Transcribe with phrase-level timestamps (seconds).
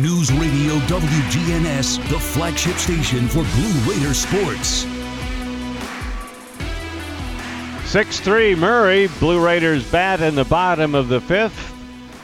[0.00, 4.86] News Radio WGNS, the flagship station for Blue Raider sports.
[7.88, 9.06] 6 3 Murray.
[9.20, 11.72] Blue Raiders bat in the bottom of the fifth.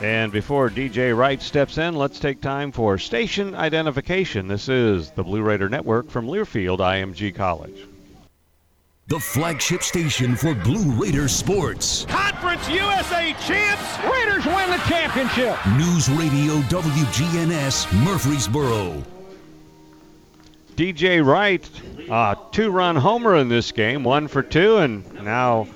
[0.03, 4.49] And before DJ Wright steps in, let's take time for station identification.
[4.49, 7.87] This is the Blue Raider Network from Learfield IMG College.
[9.11, 12.07] The flagship station for Blue Raider sports.
[12.09, 13.99] Conference USA champs.
[14.05, 15.59] Raiders win the championship.
[15.77, 19.03] News Radio WGNS Murfreesboro.
[20.77, 21.69] DJ Wright,
[22.09, 25.67] uh, two-run homer in this game, one for two, and now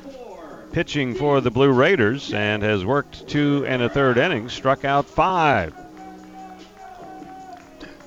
[0.71, 5.07] pitching for the Blue Raiders and has worked two and a third innings, struck out
[5.07, 5.75] five.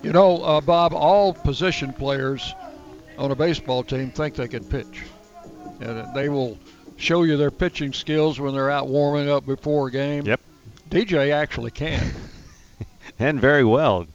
[0.02, 2.54] You know, uh, Bob, all position players
[3.18, 5.04] on a baseball team think they can pitch.
[5.80, 6.58] And they will
[6.98, 10.26] show you their pitching skills when they're out warming up before a game.
[10.26, 10.42] Yep.
[10.90, 12.14] DJ actually can.
[13.20, 14.08] and very well.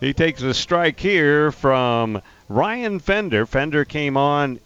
[0.00, 3.46] He takes a strike here from Ryan Fender.
[3.46, 4.60] Fender came on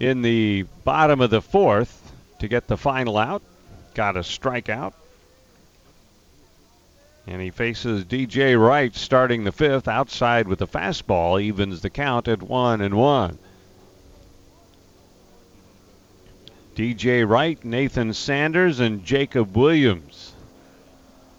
[0.00, 3.42] in the bottom of the fourth to get the final out.
[3.94, 4.94] Got a strikeout.
[7.26, 12.26] And he faces DJ Wright starting the fifth outside with a fastball, evens the count
[12.28, 13.38] at one and one.
[16.74, 20.32] DJ Wright, Nathan Sanders, and Jacob Williams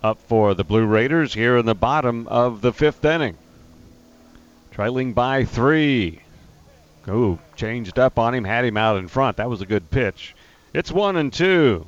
[0.03, 3.37] up for the Blue Raiders here in the bottom of the fifth inning.
[4.71, 6.19] Trailing by three.
[7.07, 9.37] Ooh, changed up on him, had him out in front.
[9.37, 10.35] That was a good pitch.
[10.73, 11.87] It's one and two.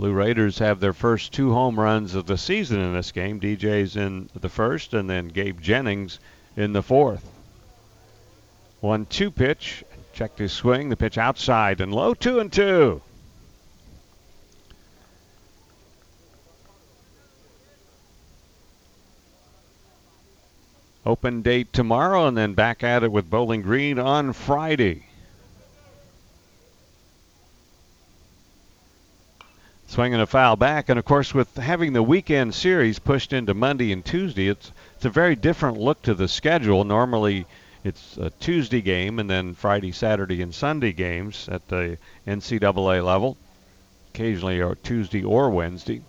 [0.00, 3.38] Blue Raiders have their first two home runs of the season in this game.
[3.38, 6.18] DJ's in the first, and then Gabe Jennings
[6.56, 7.30] in the fourth.
[8.80, 9.84] One two pitch.
[10.14, 10.88] Checked his swing.
[10.88, 12.14] The pitch outside and low.
[12.14, 13.02] Two and two.
[21.04, 25.09] Open date tomorrow, and then back at it with Bowling Green on Friday.
[29.90, 33.90] Swinging a foul back, and of course, with having the weekend series pushed into Monday
[33.90, 36.84] and Tuesday, it's it's a very different look to the schedule.
[36.84, 37.44] Normally,
[37.82, 43.36] it's a Tuesday game, and then Friday, Saturday, and Sunday games at the NCAA level.
[44.14, 46.02] Occasionally, or Tuesday or Wednesday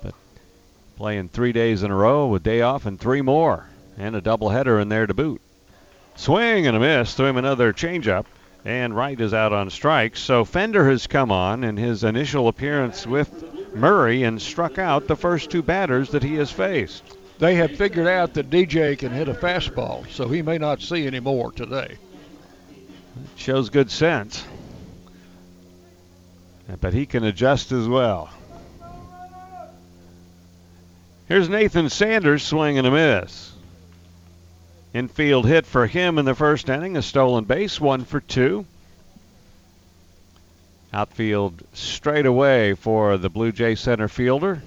[0.00, 0.14] But
[0.96, 3.66] playing three days in a row with day off and three more,
[3.98, 5.40] and a doubleheader in there to boot.
[6.14, 8.26] Swing and a miss, threw him another changeup,
[8.64, 10.20] and Wright is out on strikes.
[10.20, 15.16] So Fender has come on in his initial appearance with Murray and struck out the
[15.16, 17.02] first two batters that he has faced.
[17.38, 21.06] They have figured out that DJ can hit a fastball, so he may not see
[21.06, 21.96] any more today.
[23.36, 24.44] Shows good sense.
[26.80, 28.30] But he can adjust as well.
[31.26, 33.49] Here's Nathan Sanders swinging a miss.
[34.92, 38.66] Infield hit for him in the first inning, a stolen base, one for two.
[40.92, 44.62] Outfield straight away for the Blue Jay center fielder.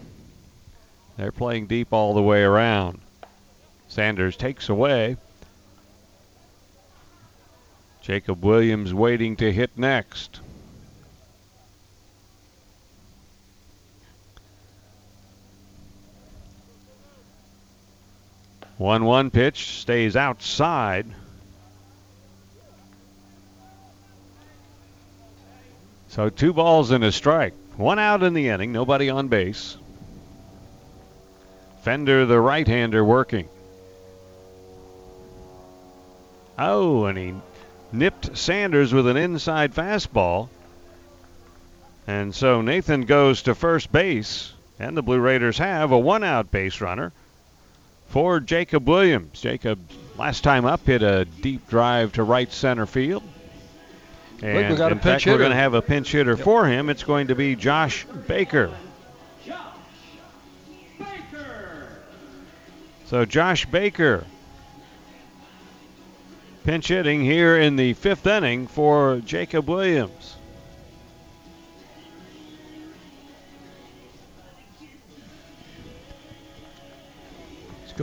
[1.17, 3.01] They're playing deep all the way around.
[3.89, 5.17] Sanders takes away.
[8.01, 10.39] Jacob Williams waiting to hit next.
[18.83, 21.05] 1 1 pitch stays outside.
[26.09, 27.53] So two balls and a strike.
[27.77, 29.77] One out in the inning, nobody on base.
[31.83, 33.47] Fender, the right hander, working.
[36.59, 37.33] Oh, and he
[37.93, 40.49] nipped Sanders with an inside fastball.
[42.05, 46.51] And so Nathan goes to first base, and the Blue Raiders have a one out
[46.51, 47.13] base runner
[48.13, 49.41] for Jacob Williams.
[49.41, 49.79] Jacob,
[50.19, 53.23] last time up, hit a deep drive to right center field.
[54.39, 56.43] And in fact, we're going to have a pinch hitter Yep.
[56.45, 56.91] for him.
[56.91, 58.69] It's going to be Josh Baker.
[63.07, 64.25] So Josh Baker
[66.65, 70.35] pinch hitting here in the fifth inning for Jacob Williams.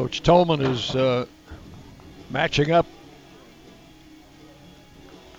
[0.00, 1.26] Coach Tolman is uh,
[2.30, 2.86] matching up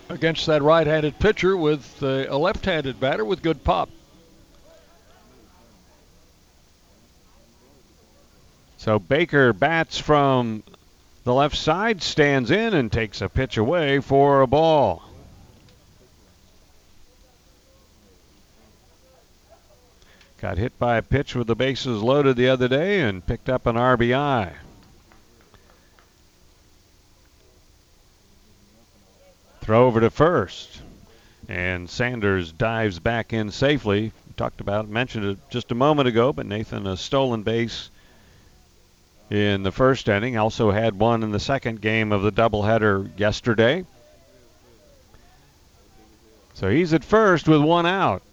[0.08, 3.90] against that right-handed pitcher with uh, a left-handed batter with good pop.
[8.78, 10.62] So Baker bats from
[11.24, 15.02] the left side, stands in, and takes a pitch away for a ball.
[20.42, 23.68] Got hit by a pitch with the bases loaded the other day and picked up
[23.68, 24.52] an RBI.
[29.62, 30.82] Throw over to first.
[31.48, 34.14] And Sanders dives back in safely.
[34.36, 37.92] Talked about, mentioned it just a moment ago, but Nathan, a stolen base
[39.30, 40.38] in the first inning.
[40.38, 43.86] Also had one in the second game of the doubleheader yesterday.
[46.56, 48.24] So he's at first with one out.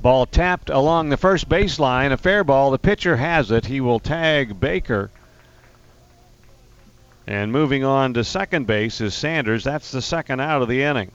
[0.00, 2.70] Ball tapped along the first baseline, a fair ball.
[2.70, 3.66] The pitcher has it.
[3.66, 5.10] He will tag Baker.
[7.26, 9.64] And moving on to second base is Sanders.
[9.64, 11.10] That's the second out of the inning.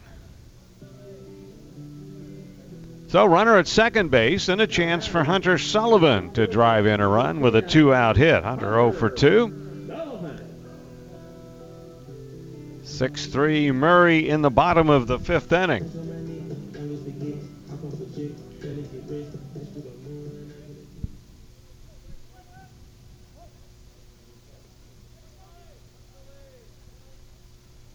[3.07, 7.07] So, runner at second base and a chance for Hunter Sullivan to drive in a
[7.07, 8.43] run with a two out hit.
[8.43, 9.59] Hunter 0 for 2.
[12.83, 16.12] 6 3 Murray in the bottom of the fifth inning.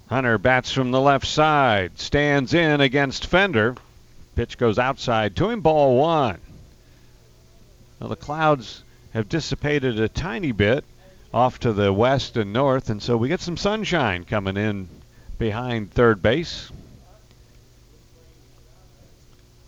[0.09, 3.77] Hunter bats from the left side, stands in against Fender.
[4.35, 6.41] Pitch goes outside to him, ball one.
[8.01, 8.83] Now the clouds
[9.13, 10.85] have dissipated a tiny bit
[11.33, 14.89] off to the west and north, and so we get some sunshine coming in
[15.39, 16.71] behind third base.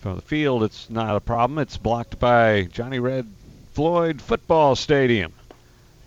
[0.01, 1.59] From the field, it's not a problem.
[1.59, 3.27] It's blocked by Johnny Red
[3.75, 5.35] Floyd Football Stadium.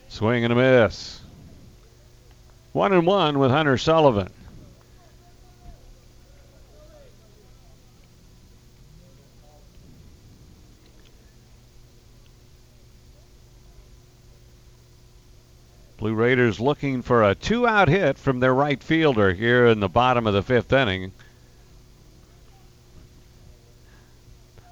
[0.09, 1.22] Swing and a miss.
[2.73, 4.31] One and one with Hunter Sullivan.
[15.97, 19.87] Blue Raiders looking for a two out hit from their right fielder here in the
[19.87, 21.13] bottom of the fifth inning.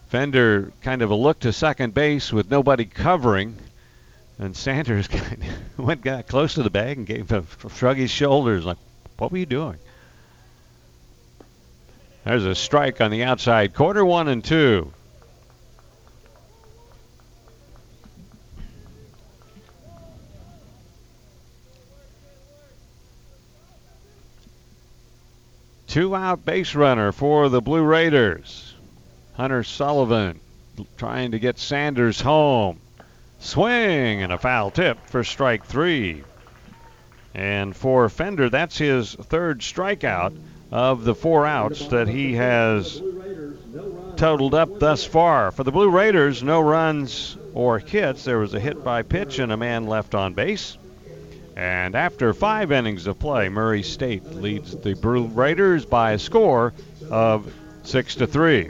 [0.10, 3.56] Fender kind of a look to second base with nobody covering.
[4.42, 5.08] And Sanders
[5.78, 7.46] went got close to the bag and gave a
[7.76, 8.80] shrug his shoulders like,
[9.18, 9.78] "What were you doing?"
[12.26, 14.92] There's a strike on the outside quarter, one and two.
[25.86, 28.74] Two out base runner for the Blue Raiders.
[29.34, 30.40] Hunter Sullivan
[30.98, 32.80] trying to get Sanders home.
[33.42, 36.24] Swing and a foul tip for strike three.
[37.34, 40.38] And for Fender, that's his third strikeout
[40.72, 43.02] of the four outs that he has
[44.16, 45.52] totaled up thus far.
[45.52, 48.24] For the Blue Raiders, no runs or hits.
[48.24, 50.78] There was a hit by pitch and a man left on base.
[51.56, 56.74] And after five innings of play, Murray State leads the Blue Raiders by a score
[57.10, 57.52] of
[57.84, 58.70] six to three.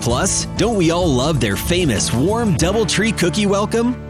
[0.00, 4.09] Plus, don't we all love their famous warm Doubletree cookie welcome?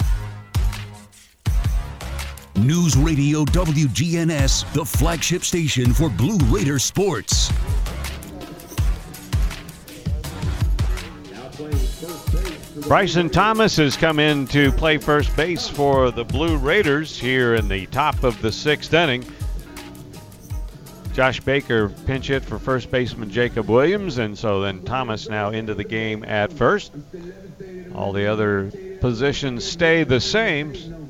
[2.65, 7.51] News Radio WGNS, the flagship station for Blue Raider sports.
[12.87, 17.67] Bryson Thomas has come in to play first base for the Blue Raiders here in
[17.67, 19.25] the top of the sixth inning.
[21.13, 25.73] Josh Baker pinch hit for first baseman Jacob Williams, and so then Thomas now into
[25.73, 26.91] the game at first.
[27.95, 31.00] All the other positions stay the same.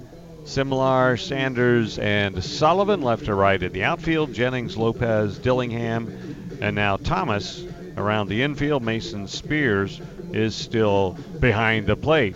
[0.43, 4.33] Similar, Sanders, and Sullivan left to right at the outfield.
[4.33, 7.63] Jennings, Lopez, Dillingham, and now Thomas
[7.95, 8.83] around the infield.
[8.83, 10.01] Mason Spears
[10.33, 12.36] is still behind the plate.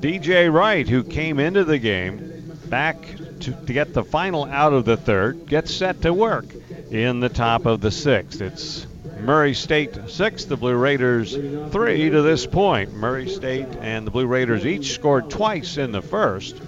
[0.00, 2.96] DJ Wright, who came into the game back
[3.40, 6.46] to, to get the final out of the third, gets set to work
[6.90, 8.40] in the top of the sixth.
[8.40, 8.86] It's
[9.20, 11.34] Murray State six, the Blue Raiders
[11.70, 12.92] three to this point.
[12.92, 16.60] Murray State and the Blue Raiders each scored twice in the first.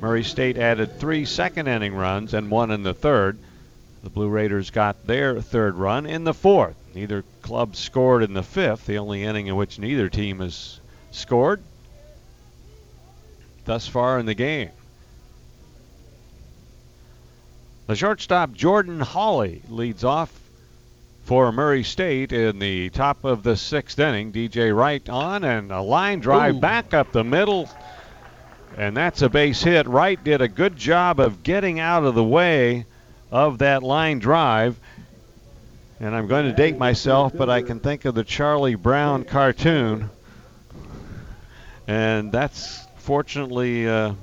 [0.00, 3.38] Murray State added three second inning runs and one in the third.
[4.02, 6.76] The Blue Raiders got their third run in the fourth.
[6.94, 11.62] Neither club scored in the fifth, the only inning in which neither team has scored
[13.64, 14.70] thus far in the game.
[17.86, 20.39] The shortstop Jordan Hawley leads off
[21.24, 24.32] for Murray State in the top of the sixth inning.
[24.32, 26.60] DJ Wright on and a line drive Ooh.
[26.60, 27.68] back up the middle.
[28.76, 29.86] And that's a base hit.
[29.86, 32.86] Wright did a good job of getting out of the way
[33.30, 34.78] of that line drive.
[36.00, 40.08] And I'm going to date myself, but I can think of the Charlie Brown cartoon.
[41.86, 44.14] And that's fortunately uh,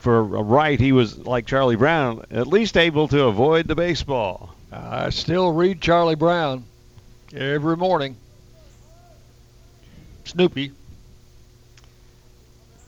[0.00, 4.54] for Wright, he was like Charlie Brown, at least able to avoid the baseball.
[4.72, 6.64] I still read Charlie Brown
[7.34, 8.16] every morning.
[10.24, 10.72] Snoopy.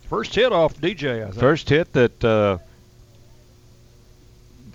[0.09, 1.41] First hit off DJ, I think.
[1.41, 2.59] First hit that uh,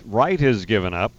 [0.04, 1.12] Wright has given up,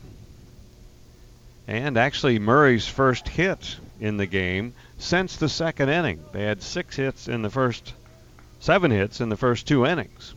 [1.67, 6.23] and actually Murray's first hit in the game since the second inning.
[6.33, 7.93] They had six hits in the first,
[8.59, 10.35] seven hits in the first two innings,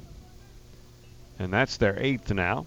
[1.38, 2.66] and that's their eighth now.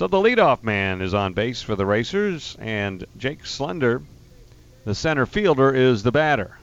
[0.00, 4.00] So the leadoff man is on base for the Racers, and Jake Slender,
[4.86, 6.56] the center fielder, is the batter.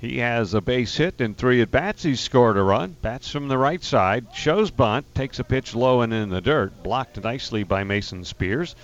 [0.00, 2.02] He has a base hit in three at bats.
[2.02, 2.96] He's scored a run.
[3.00, 4.26] Bats from the right side.
[4.34, 5.14] Shows bunt.
[5.14, 6.82] Takes a pitch low and in the dirt.
[6.82, 8.74] Blocked nicely by Mason Spears.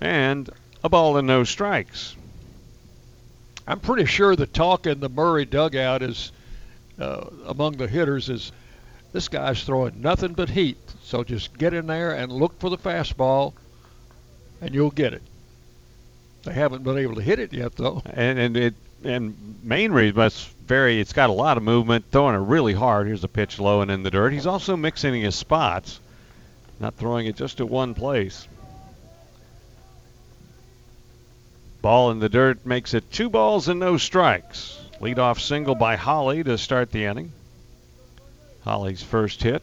[0.00, 0.50] And
[0.82, 2.16] a ball and no strikes.
[3.68, 6.32] I'm pretty sure the talk in the Murray dugout is
[6.98, 8.50] uh, among the hitters is
[9.12, 10.78] this guy's throwing nothing but heat.
[11.02, 13.52] So just get in there and look for the fastball,
[14.60, 15.22] and you'll get it.
[16.44, 18.02] They haven't been able to hit it yet, though.
[18.06, 21.00] And and it and main reason must vary.
[21.00, 23.06] It's got a lot of movement, throwing it really hard.
[23.06, 24.32] Here's a pitch low and in the dirt.
[24.32, 26.00] He's also mixing his spots,
[26.80, 28.48] not throwing it just at one place.
[31.80, 34.78] Ball in the dirt makes it two balls and no strikes.
[35.00, 37.32] Leadoff single by Holly to start the inning.
[38.64, 39.62] Holly's first hit.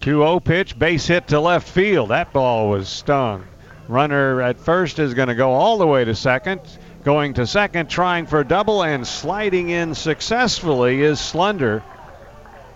[0.00, 2.10] Two 0 pitch, base hit to left field.
[2.10, 3.44] That ball was stung.
[3.88, 6.60] Runner at first is going to go all the way to second.
[7.04, 11.82] Going to second, trying for a double, and sliding in successfully is Slender.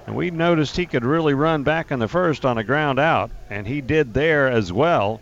[0.09, 3.31] And we noticed he could really run back in the first on a ground out,
[3.50, 5.21] and he did there as well.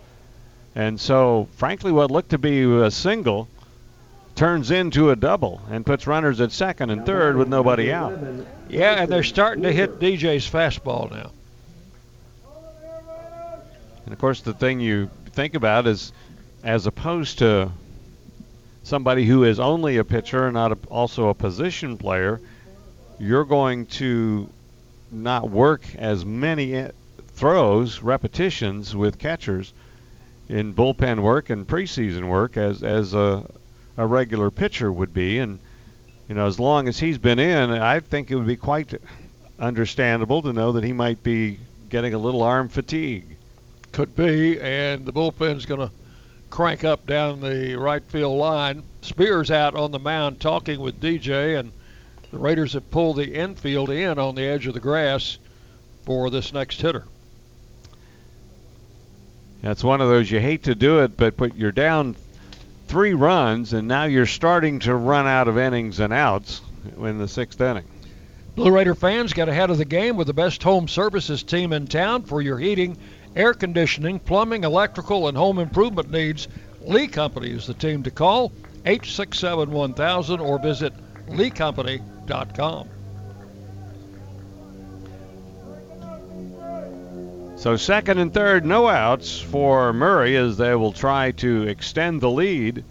[0.76, 3.49] And so, frankly, what looked to be a single
[4.37, 8.16] turns into a double and puts runners at second and third with nobody out.
[8.69, 11.33] Yeah, and they're starting to hit DJ's fastball now.
[14.05, 16.12] And of course, the thing you think about is,
[16.62, 17.73] as opposed to
[18.85, 22.40] somebody who is only a pitcher and not a, also a position player,
[23.19, 24.49] you're going to
[25.11, 26.91] not work as many eh,
[27.35, 29.73] throws, repetitions with catchers
[30.49, 33.45] in bullpen work and preseason work as as a
[33.97, 35.39] a regular pitcher would be.
[35.39, 35.59] And
[36.29, 38.95] you know, as long as he's been in, I think it would be quite
[39.59, 41.59] understandable to know that he might be
[41.89, 43.37] getting a little arm fatigue.
[43.93, 45.91] Could be, and the bullpen's going to
[46.51, 48.83] crank up down the right field line.
[49.03, 51.73] Spears out on the mound talking with DJ, and
[52.37, 55.38] the Raiders have pulled the infield in on the edge of the grass
[56.05, 57.05] for this next hitter.
[59.62, 62.14] That's one of those you hate to do it, but but you're down
[62.88, 66.61] three runs, and now you're starting to run out of innings and outs
[66.99, 67.87] in the sixth inning.
[68.55, 71.87] Blue Raider fans get ahead of the game with the best home services team in
[71.87, 72.99] town for your heating,
[73.35, 76.49] air conditioning, plumbing, electrical, and home improvement needs.
[76.83, 78.52] Lee Company is the team to call.
[78.85, 80.93] 867 1000 or visit
[81.28, 82.15] leecompany.com.
[87.56, 92.30] So second and third, no outs for Murray as they will try to extend the
[92.30, 92.85] lead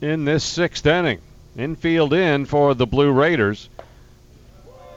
[0.00, 1.20] in this sixth inning.
[1.56, 3.68] Infield in for the Blue Raiders.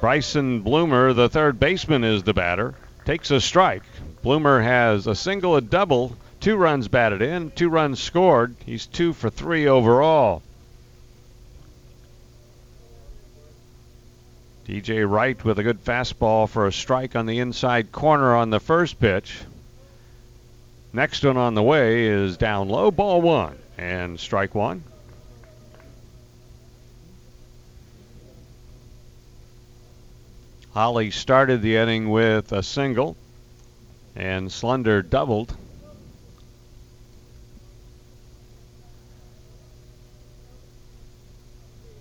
[0.01, 2.73] Bryson Bloomer, the third baseman, is the batter.
[3.05, 3.83] Takes a strike.
[4.23, 8.55] Bloomer has a single, a double, two runs batted in, two runs scored.
[8.65, 10.41] He's two for three overall.
[14.69, 14.99] D.J.
[14.99, 18.99] Wright with a good fastball for a strike on the inside corner on the first
[18.99, 19.39] pitch.
[20.93, 24.83] Next one on the way is down low, ball one, and strike one.
[30.75, 33.17] Holly started the inning with a single,
[34.15, 35.51] and Slender doubled.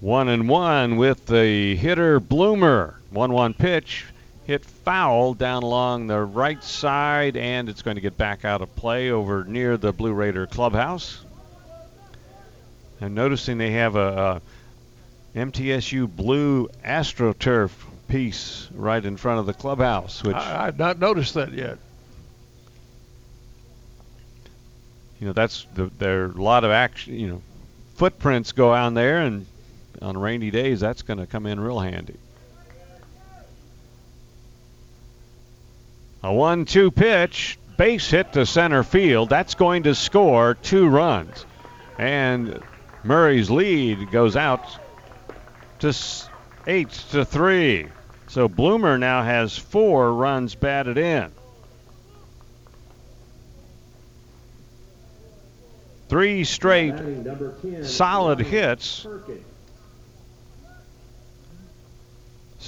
[0.01, 2.95] One and one with the hitter Bloomer.
[3.11, 4.05] 1 1 pitch
[4.47, 8.75] hit foul down along the right side, and it's going to get back out of
[8.77, 11.25] play over near the Blue Raider clubhouse.
[13.01, 14.41] I'm noticing they have a,
[15.35, 17.71] a MTSU blue AstroTurf
[18.09, 21.79] piece right in front of the clubhouse, which I, I've not noticed that yet.
[25.21, 27.15] you know that's the, there are a lot of action.
[27.15, 27.43] You know,
[27.97, 29.47] footprints go on there, and
[30.01, 32.17] on rainy days, that's going to come in real handy.
[36.23, 39.29] A 1 2 pitch, base hit to center field.
[39.29, 41.47] That's going to score two runs.
[41.97, 42.61] And
[43.05, 44.67] Murray's lead goes out
[45.81, 45.95] to
[46.67, 47.89] 8 to 3.
[48.29, 51.33] So Bloomer now has four runs batted in.
[56.09, 56.95] Three straight
[57.83, 59.07] solid hits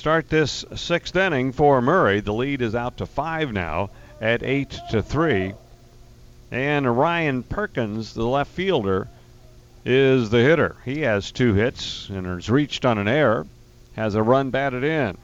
[0.00, 2.20] start this sixth inning for Murray.
[2.20, 5.52] The lead is out to five now at eight to three.
[6.50, 9.08] And Ryan Perkins, the left fielder,
[9.84, 10.76] is the hitter.
[10.86, 13.46] He has two hits and has reached on an error,
[13.94, 15.18] has a run batted in.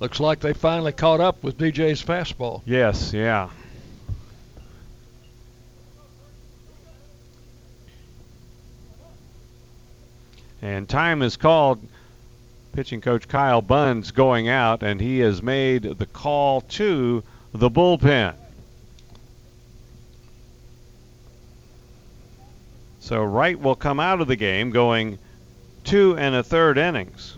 [0.00, 2.60] Looks like they finally caught up with DJ's fastball.
[2.66, 3.48] Yes, yeah.
[10.60, 11.80] And time is called
[12.78, 18.34] pitching coach Kyle Buns going out, and he has made the call to the bullpen.
[23.00, 25.18] So Wright will come out of the game going
[25.82, 27.36] two and a third innings.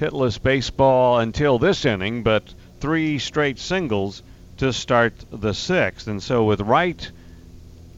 [0.00, 4.22] Hitless baseball until this inning, but three straight singles
[4.58, 6.06] to start the sixth.
[6.06, 7.10] And so with Wright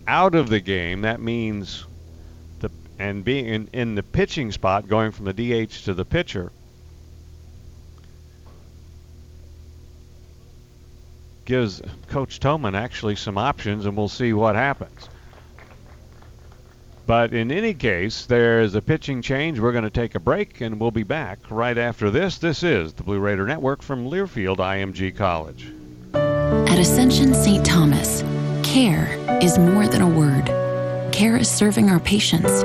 [0.08, 1.84] out of the game, that means
[3.04, 6.50] and being in, in the pitching spot, going from the DH to the pitcher,
[11.44, 15.10] gives Coach Toman actually some options, and we'll see what happens.
[17.06, 19.60] But in any case, there's a pitching change.
[19.60, 22.38] We're going to take a break, and we'll be back right after this.
[22.38, 25.70] This is the Blue Raider Network from Learfield IMG College.
[26.14, 27.66] At Ascension St.
[27.66, 28.24] Thomas,
[28.62, 30.46] care is more than a word.
[31.12, 32.64] Care is serving our patients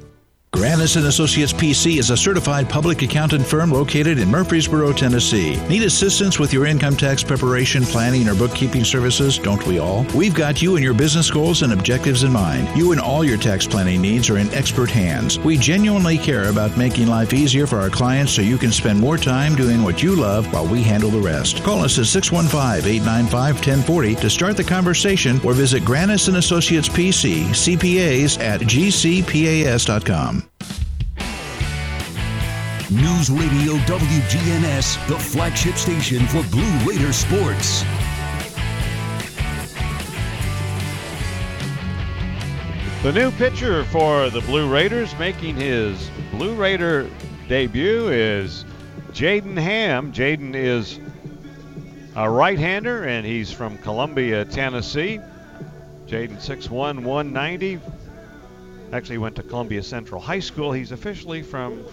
[0.53, 5.55] Granis and Associates PC is a certified public accountant firm located in Murfreesboro, Tennessee.
[5.67, 9.39] Need assistance with your income tax preparation, planning, or bookkeeping services?
[9.39, 10.05] Don't we all?
[10.13, 12.67] We've got you and your business goals and objectives in mind.
[12.77, 15.39] You and all your tax planning needs are in expert hands.
[15.39, 19.17] We genuinely care about making life easier for our clients so you can spend more
[19.17, 21.63] time doing what you love while we handle the rest.
[21.63, 28.39] Call us at 615-895-1040 to start the conversation or visit Granis and Associates PC, CPAs
[28.39, 30.40] at gcpas.com.
[32.91, 37.83] News Radio WGNS, the flagship station for Blue Raider sports.
[43.01, 47.09] The new pitcher for the Blue Raiders making his Blue Raider
[47.47, 48.65] debut is
[49.13, 50.11] Jaden Hamm.
[50.11, 50.99] Jaden is
[52.17, 55.17] a right-hander and he's from Columbia, Tennessee.
[56.07, 56.69] Jaden 6'1",
[57.03, 57.79] 190.
[58.91, 60.73] Actually went to Columbia Central High School.
[60.73, 61.85] He's officially from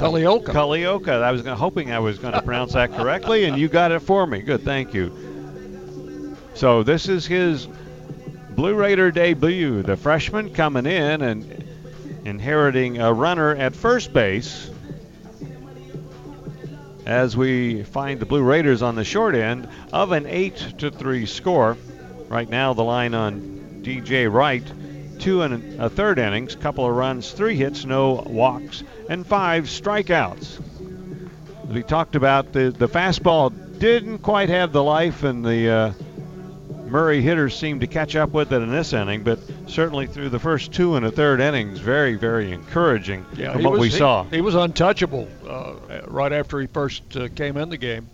[0.00, 0.46] Culleoka.
[0.46, 1.22] Culleoka.
[1.22, 4.26] I was hoping I was going to pronounce that correctly, and you got it for
[4.26, 4.40] me.
[4.40, 6.36] Good, thank you.
[6.54, 7.68] So this is his
[8.50, 9.82] Blue Raider debut.
[9.82, 11.64] The freshman coming in and
[12.24, 14.70] inheriting a runner at first base.
[17.04, 21.26] As we find the Blue Raiders on the short end of an 8 to 3
[21.26, 21.76] score.
[22.28, 24.64] Right now, the line on DJ Wright
[25.20, 30.60] two and a third innings, couple of runs, three hits, no walks, and five strikeouts.
[31.64, 35.92] As we talked about, the, the fastball didn't quite have the life, and the uh,
[36.90, 40.40] Murray hitters seemed to catch up with it in this inning, but certainly through the
[40.40, 43.96] first two and a third innings, very, very encouraging yeah, from what was, we he,
[43.96, 44.24] saw.
[44.24, 45.74] He was untouchable uh,
[46.08, 48.08] right after he first uh, came in the game,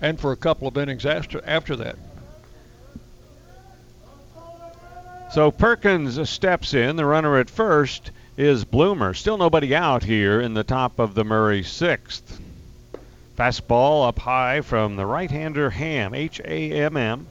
[0.00, 1.96] and for a couple of innings after after that.
[5.30, 6.96] So Perkins steps in.
[6.96, 9.12] The runner at first is Bloomer.
[9.12, 12.40] Still nobody out here in the top of the Murray sixth.
[13.36, 17.26] Fastball up high from the right-hander Hamm, H-A-M-M.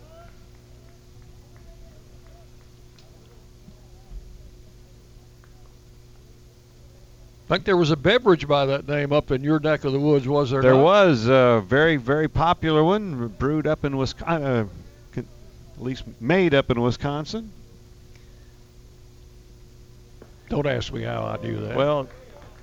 [7.49, 9.99] I think there was a beverage by that name up in your neck of the
[9.99, 10.61] woods, was there?
[10.61, 10.83] There not?
[10.83, 14.65] was a very, very popular one brewed up in Wisconsin, uh,
[15.17, 15.25] at
[15.81, 17.51] least made up in Wisconsin.
[20.49, 21.75] Don't ask me how I knew that.
[21.75, 22.07] Well,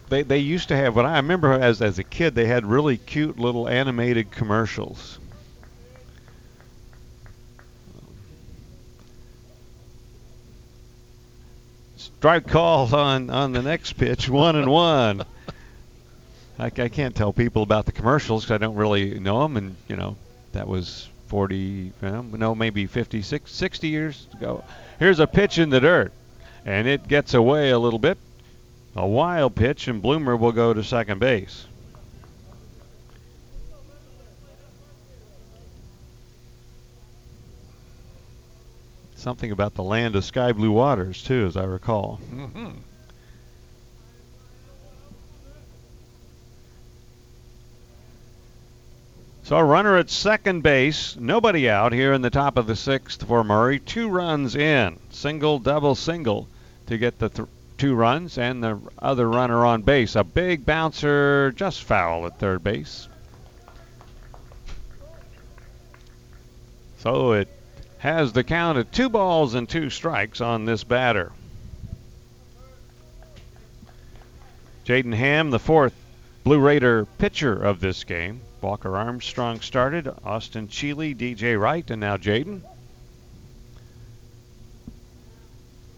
[0.08, 0.96] they they used to have.
[0.96, 5.18] When I remember as as a kid, they had really cute little animated commercials.
[11.96, 15.24] Strike call on on the next pitch, one and one.
[16.58, 19.76] I, I can't tell people about the commercials because I don't really know them, and
[19.88, 20.16] you know
[20.52, 24.64] that was 40, well, no, maybe 50, 60 years ago.
[24.98, 26.12] Here's a pitch in the dirt,
[26.64, 28.18] and it gets away a little bit.
[28.96, 31.66] A wild pitch, and Bloomer will go to second base.
[39.16, 42.20] Something about the land of sky blue waters, too, as I recall.
[42.30, 42.68] Mm-hmm.
[49.44, 53.26] So a runner at second base, nobody out here in the top of the sixth
[53.26, 53.78] for Murray.
[53.78, 56.48] Two runs in, single, double, single
[56.86, 60.16] to get the th- two runs, and the other runner on base.
[60.16, 63.08] A big bouncer, just foul at third base.
[66.98, 67.48] So it
[67.98, 71.32] has the count of two balls and two strikes on this batter.
[74.86, 75.94] Jaden Hamm, the fourth
[76.44, 78.40] Blue Raider pitcher of this game.
[78.60, 82.62] Walker Armstrong started, Austin Cheeley, DJ Wright, and now Jaden.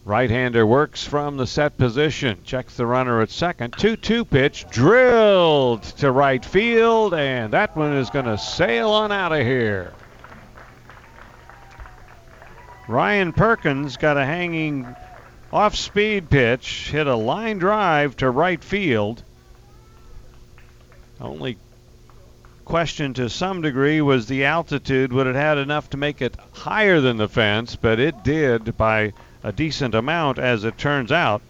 [0.07, 3.73] Right-hander works from the set position, checks the runner at second.
[3.73, 9.33] 2-2 pitch, drilled to right field, and that one is going to sail on out
[9.33, 9.91] of here.
[12.87, 14.95] Ryan Perkins got a hanging
[15.51, 19.21] off-speed pitch, hit a line drive to right field.
[21.19, 21.57] Only
[22.63, 25.11] question to some degree was the altitude.
[25.11, 27.75] Would it had enough to make it higher than the fence?
[27.75, 29.11] But it did by
[29.47, 31.41] a decent amount, as it turns out.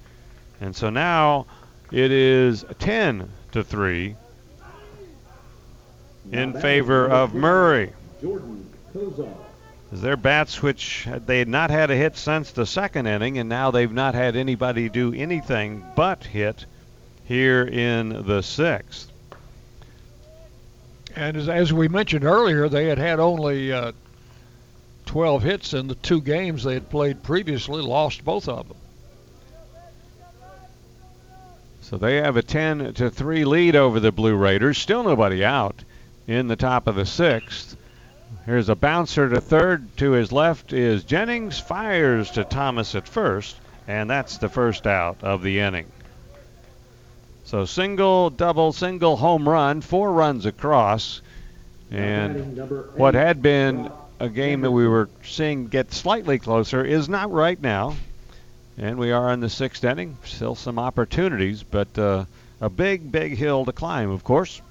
[0.62, 1.47] And so now
[1.91, 4.15] it is 10 to 3
[6.31, 7.93] in favor of Murray.
[9.91, 13.49] As their bats, which they had not had a hit since the second inning, and
[13.49, 16.67] now they've not had anybody do anything but hit
[17.25, 19.12] here in the sixth.
[21.15, 23.93] And as, as we mentioned earlier, they had had only uh,
[25.17, 28.77] 12 hits in the two games they had played previously, lost both of them.
[31.82, 34.77] So they have a 10 to 3 lead over the Blue Raiders.
[34.77, 35.84] Still nobody out
[36.27, 37.75] in the top of the sixth.
[38.45, 39.97] Here's a bouncer to third.
[39.97, 41.60] To his left is Jennings.
[41.60, 43.56] Fires to Thomas at first,
[43.88, 45.88] and that's the first out of the inning.
[47.43, 51.23] So single, double, single, home run, four runs across.
[51.89, 52.56] And
[52.95, 57.62] what had been a game that we were seeing get slightly closer is not right
[57.62, 57.95] now.
[58.77, 60.17] And we are in the sixth inning.
[60.23, 62.25] Still some opportunities, but uh,
[62.62, 64.62] a big, big hill to climb, of course.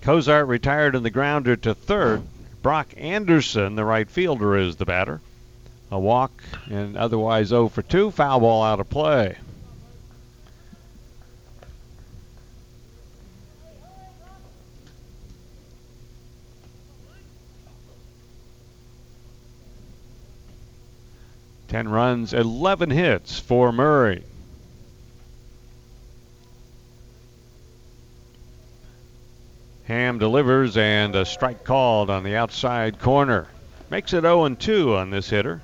[0.00, 2.22] Cozart retired in the grounder to third.
[2.62, 5.20] Brock Anderson, the right fielder, is the batter.
[5.90, 6.32] A walk
[6.70, 8.10] and otherwise 0 for 2.
[8.12, 9.36] Foul ball out of play.
[21.72, 24.24] Ten runs, 11 hits for Murray.
[29.84, 33.46] Hamm delivers and a strike called on the outside corner.
[33.88, 35.62] Makes it 0 2 on this hitter.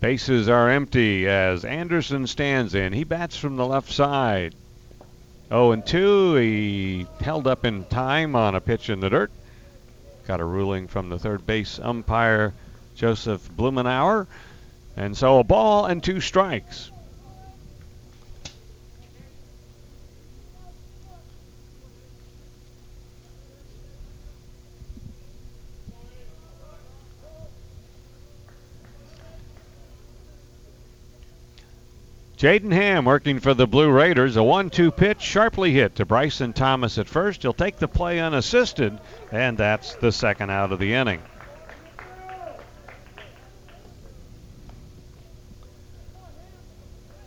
[0.00, 2.92] Bases are empty as Anderson stands in.
[2.92, 4.54] He bats from the left side.
[5.48, 6.34] 0 and 2.
[6.36, 9.30] He held up in time on a pitch in the dirt.
[10.26, 12.52] Got a ruling from the third base umpire,
[12.96, 14.26] Joseph Blumenauer.
[14.96, 16.90] And so a ball and two strikes.
[32.46, 34.36] Jaden Hamm working for the Blue Raiders.
[34.36, 37.42] A 1 2 pitch, sharply hit to Bryson Thomas at first.
[37.42, 38.96] He'll take the play unassisted,
[39.32, 41.20] and that's the second out of the inning.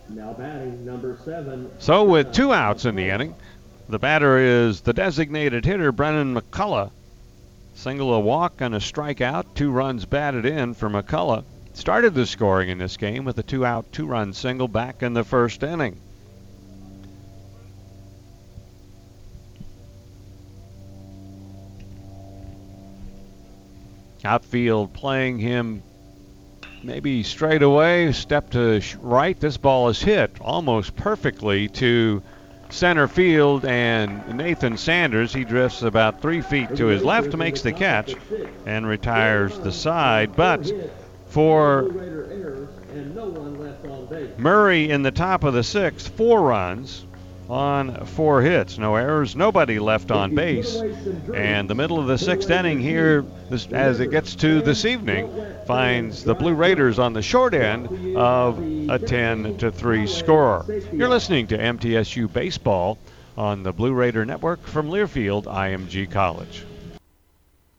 [0.08, 1.70] Now batting number seven.
[1.80, 3.34] So with two outs in the inning,
[3.90, 6.92] the batter is the designated hitter Brennan McCullough.
[7.74, 11.44] Single a walk and a strikeout, two runs batted in for McCullough.
[11.72, 15.14] Started the scoring in this game with a two out, two run single back in
[15.14, 16.00] the first inning.
[24.22, 25.82] Outfield playing him
[26.82, 29.38] maybe straight away, step to right.
[29.38, 32.22] This ball is hit almost perfectly to
[32.68, 37.72] center field, and Nathan Sanders, he drifts about three feet to his left, makes the
[37.72, 38.14] catch,
[38.66, 40.36] and retires the side.
[40.36, 40.70] But
[41.30, 41.88] for
[44.36, 47.04] Murray in the top of the sixth, four runs
[47.48, 50.76] on four hits, no errors, nobody left on base.
[51.34, 53.24] And the middle of the sixth inning here,
[53.72, 55.30] as it gets to this evening,
[55.66, 60.64] finds the Blue Raiders on the short end of a 10 to 3 score.
[60.92, 62.98] You're listening to MTSU Baseball
[63.36, 66.64] on the Blue Raider Network from Learfield IMG College.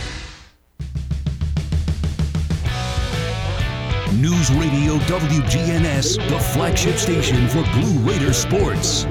[4.37, 9.07] News Radio WGNS, the flagship station for Blue Raider sports.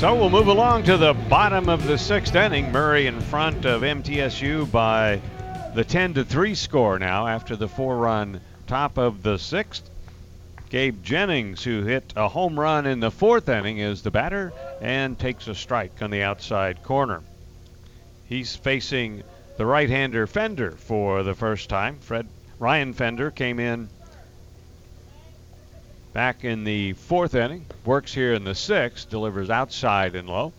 [0.00, 2.70] So we'll move along to the bottom of the sixth inning.
[2.70, 5.18] Murray in front of MTSU by
[5.74, 9.88] the 10 to 3 score now after the four run top of the sixth.
[10.68, 15.18] Gabe Jennings, who hit a home run in the fourth inning, is the batter and
[15.18, 17.22] takes a strike on the outside corner.
[18.34, 19.22] He's facing
[19.58, 21.98] the right-hander Fender for the first time.
[22.00, 22.26] Fred
[22.58, 23.88] Ryan Fender came in
[26.12, 30.52] back in the fourth inning, works here in the sixth, delivers outside and low.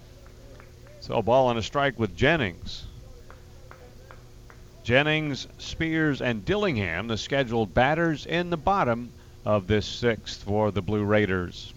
[1.02, 2.86] So a ball and a strike with Jennings.
[4.86, 9.12] Jennings, Spears, and Dillingham, the scheduled batters in the bottom
[9.44, 11.74] of this sixth for the Blue Raiders.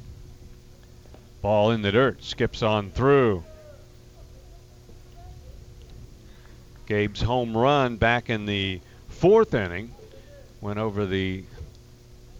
[1.42, 3.42] Ball in the dirt, skips on through.
[6.88, 9.90] Gabe's home run back in the fourth inning
[10.62, 11.44] went over the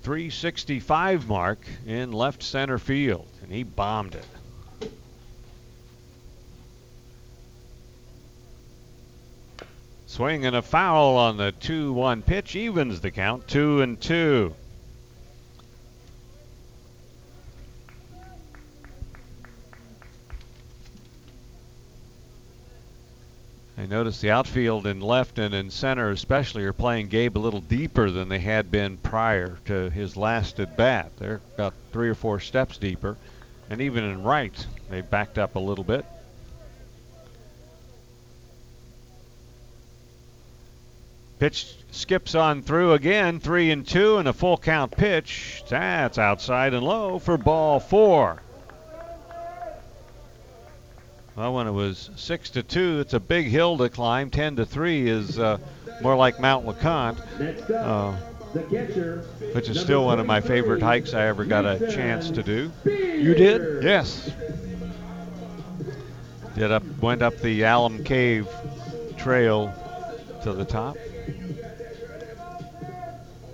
[0.02, 4.24] 365 mark in left center field, and he bombed it.
[10.06, 14.54] Swing and a foul on the 2 1 pitch evens the count, 2 and 2.
[23.78, 27.60] I noticed the outfield in left and in center, especially, are playing Gabe a little
[27.60, 31.12] deeper than they had been prior to his last at bat.
[31.18, 33.16] They're about three or four steps deeper.
[33.70, 36.04] And even in right, they backed up a little bit.
[41.38, 45.62] Pitch skips on through again, three and two, and a full count pitch.
[45.68, 48.42] That's outside and low for ball four.
[51.38, 54.29] Well, when it was six to two, it's a big hill to climb.
[54.29, 55.59] Ten to three is uh,
[56.03, 57.20] more like Mount LeConte,
[57.70, 58.11] uh,
[59.53, 62.72] which is still one of my favorite hikes I ever got a chance to do.
[62.85, 63.85] You did?
[63.85, 64.33] Yes.
[66.57, 68.48] Did up, went up the Alum Cave
[69.16, 69.72] Trail
[70.42, 70.96] to the top.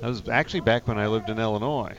[0.01, 1.99] That was actually back when I lived in Illinois.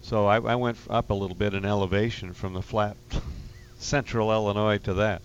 [0.00, 2.96] So I, I went up a little bit in elevation from the flat
[3.82, 5.22] central Illinois to that.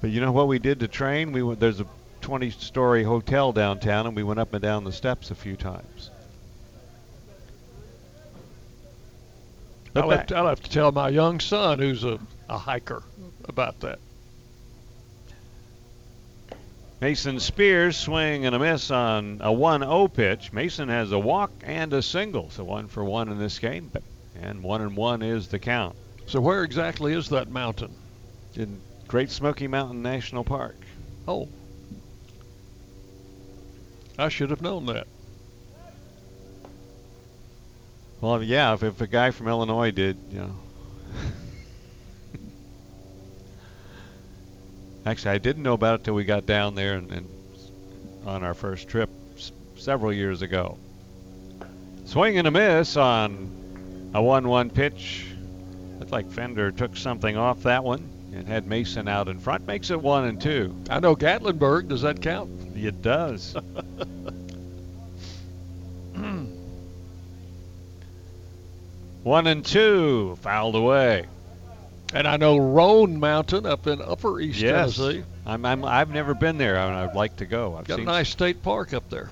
[0.00, 1.32] But you know what we did to train?
[1.32, 1.86] We went, there's a
[2.22, 6.10] 20-story hotel downtown, and we went up and down the steps a few times.
[9.94, 13.02] I'll have, to, I'll have to tell my young son, who's a, a hiker,
[13.48, 13.98] about that.
[17.00, 20.52] Mason Spears swing and a miss on a 1-0 pitch.
[20.52, 23.90] Mason has a walk and a single, so one for one in this game,
[24.40, 25.96] and one and one is the count.
[26.30, 27.92] So where exactly is that mountain?
[28.54, 30.76] In Great Smoky Mountain National Park.
[31.26, 31.48] Oh,
[34.16, 35.08] I should have known that.
[38.20, 40.54] Well, yeah, if, if a guy from Illinois did, you know.
[45.04, 47.28] Actually, I didn't know about it till we got down there and, and
[48.24, 50.78] on our first trip s- several years ago.
[52.04, 55.29] Swing and a miss on a 1-1 pitch.
[56.00, 59.66] Looked like Fender took something off that one and had Mason out in front.
[59.66, 60.74] Makes it one and two.
[60.88, 61.88] I know Gatlinburg.
[61.88, 62.50] Does that count?
[62.74, 63.54] It does.
[69.22, 71.26] one and two, fouled away.
[72.12, 74.96] And I know Roan Mountain up in Upper East Yes.
[74.96, 75.22] Tennessee.
[75.46, 77.76] I'm, I'm, I've never been there, and I'd like to go.
[77.76, 79.30] I've Got a nice state park up there.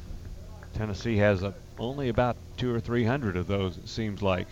[0.74, 3.76] Tennessee has a, only about two or three hundred of those.
[3.78, 4.46] It seems like.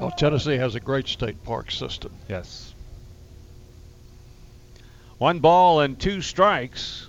[0.00, 2.12] Oh, Tennessee has a great state park system.
[2.28, 2.72] Yes.
[5.18, 7.08] One ball and two strikes.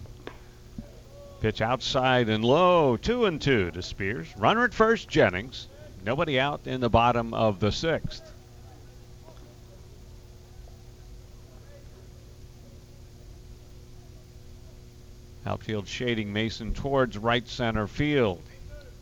[1.41, 4.27] Pitch outside and low, two and two to Spears.
[4.35, 5.67] Runner at first, Jennings.
[6.03, 8.33] Nobody out in the bottom of the sixth.
[15.45, 18.41] Outfield shading Mason towards right center field.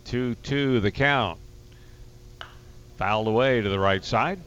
[0.05, 1.39] 2 2 the count.
[2.97, 4.39] Fouled away to the right side.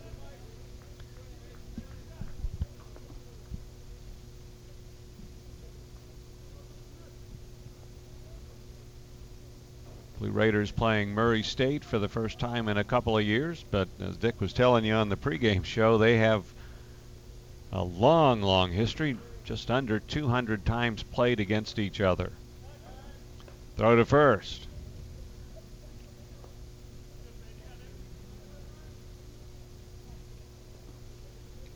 [10.18, 13.88] Blue Raiders playing Murray State for the first time in a couple of years, but
[14.00, 16.44] as Dick was telling you on the pregame show, they have
[17.72, 22.32] a long, long history, just under 200 times played against each other.
[23.76, 24.66] Throw to first.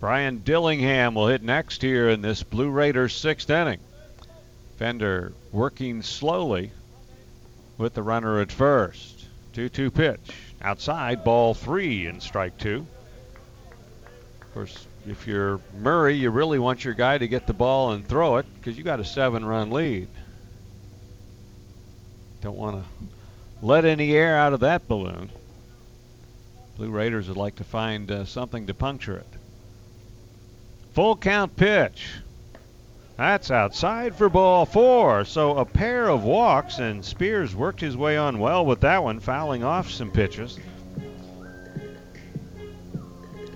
[0.04, 3.80] Brian Dillingham will hit next here in this Blue Raiders sixth inning.
[4.76, 6.72] Fender working slowly
[7.78, 9.24] with the runner at first.
[9.54, 10.30] 2 2 pitch.
[10.60, 12.86] Outside, ball three and strike two.
[14.42, 18.06] Of course, if you're Murray, you really want your guy to get the ball and
[18.06, 20.08] throw it because you got a seven run lead.
[22.42, 25.30] Don't want to let any air out of that balloon.
[26.76, 29.26] Blue Raiders would like to find uh, something to puncture it.
[30.94, 32.08] Full count pitch.
[33.16, 35.24] That's outside for ball four.
[35.24, 39.18] So a pair of walks, and Spears worked his way on well with that one,
[39.18, 40.58] fouling off some pitches.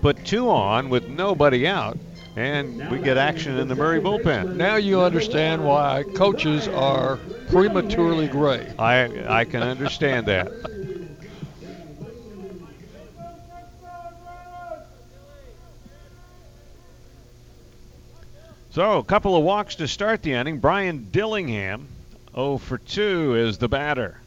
[0.00, 1.96] Put two on with nobody out,
[2.36, 4.56] and we get action in the Murray bullpen.
[4.56, 7.18] Now you understand why coaches are
[7.50, 8.72] prematurely gray.
[8.78, 10.48] I I can understand that.
[18.78, 20.60] So, a couple of walks to start the inning.
[20.60, 21.88] Brian Dillingham,
[22.32, 24.20] 0 for 2 is the batter.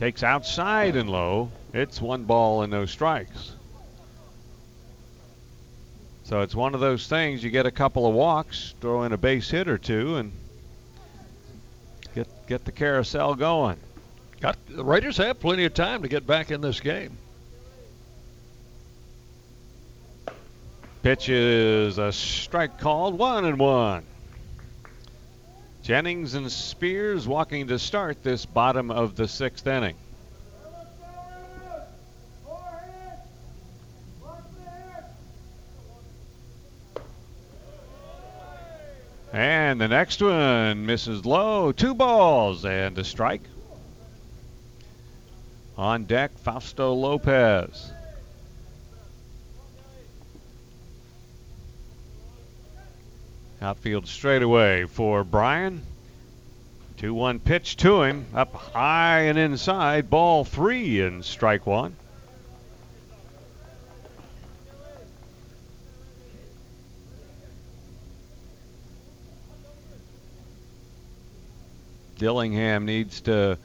[0.00, 1.52] Takes outside and low.
[1.72, 3.52] It's one ball and no strikes.
[6.24, 7.44] So it's one of those things.
[7.44, 10.32] You get a couple of walks, throw in a base hit or two, and
[12.16, 13.78] get get the carousel going.
[14.40, 17.16] Got the Raiders have plenty of time to get back in this game.
[21.02, 24.04] Pitch is a strike called, one and one.
[25.82, 29.96] Jennings and Spears walking to start this bottom of the sixth inning.
[39.32, 43.42] And the next one misses low, two balls and a strike.
[45.76, 47.92] On deck, Fausto Lopez.
[53.60, 55.82] Outfield straightaway for Brian.
[56.98, 61.96] 2 1 pitch to him, up high and inside, ball three and strike one.
[72.18, 73.58] Dillingham needs to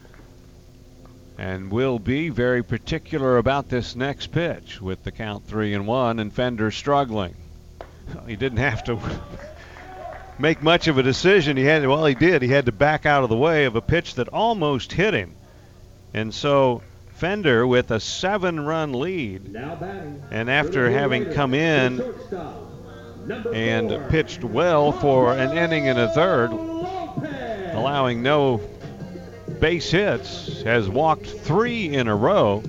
[1.39, 6.19] and will be very particular about this next pitch with the count three and one
[6.19, 7.35] and Fender struggling.
[8.27, 8.99] He didn't have to
[10.39, 11.57] make much of a decision.
[11.57, 12.41] He had well, he did.
[12.41, 15.35] He had to back out of the way of a pitch that almost hit him,
[16.13, 16.81] and so
[17.15, 19.55] Fender with a seven-run lead,
[20.31, 22.01] and after having come in
[23.53, 28.59] and pitched well for an inning and a third, allowing no
[29.59, 32.63] base hits, has walked three in a row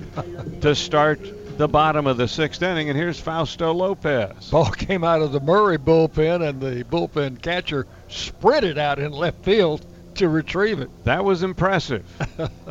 [0.61, 1.19] to start
[1.57, 2.89] the bottom of the sixth inning.
[2.89, 4.49] And here's Fausto Lopez.
[4.49, 9.43] Ball came out of the Murray bullpen, and the bullpen catcher sprinted out in left
[9.43, 9.85] field
[10.15, 10.89] to retrieve it.
[11.05, 12.05] That was impressive.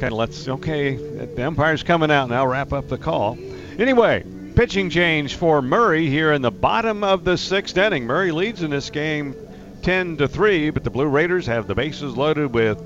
[0.00, 3.38] kind of lets, okay, the umpire's coming out now, wrap up the call.
[3.78, 4.24] Anyway,
[4.56, 8.04] pitching change for Murray here in the bottom of the sixth inning.
[8.04, 9.36] Murray leads in this game
[9.82, 12.82] 10 to 3, but the Blue Raiders have the bases loaded with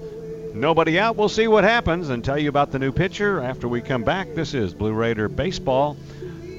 [0.55, 1.17] nobody out.
[1.17, 4.35] We'll see what happens and tell you about the new pitcher after we come back.
[4.35, 5.97] This is Blue Raider Baseball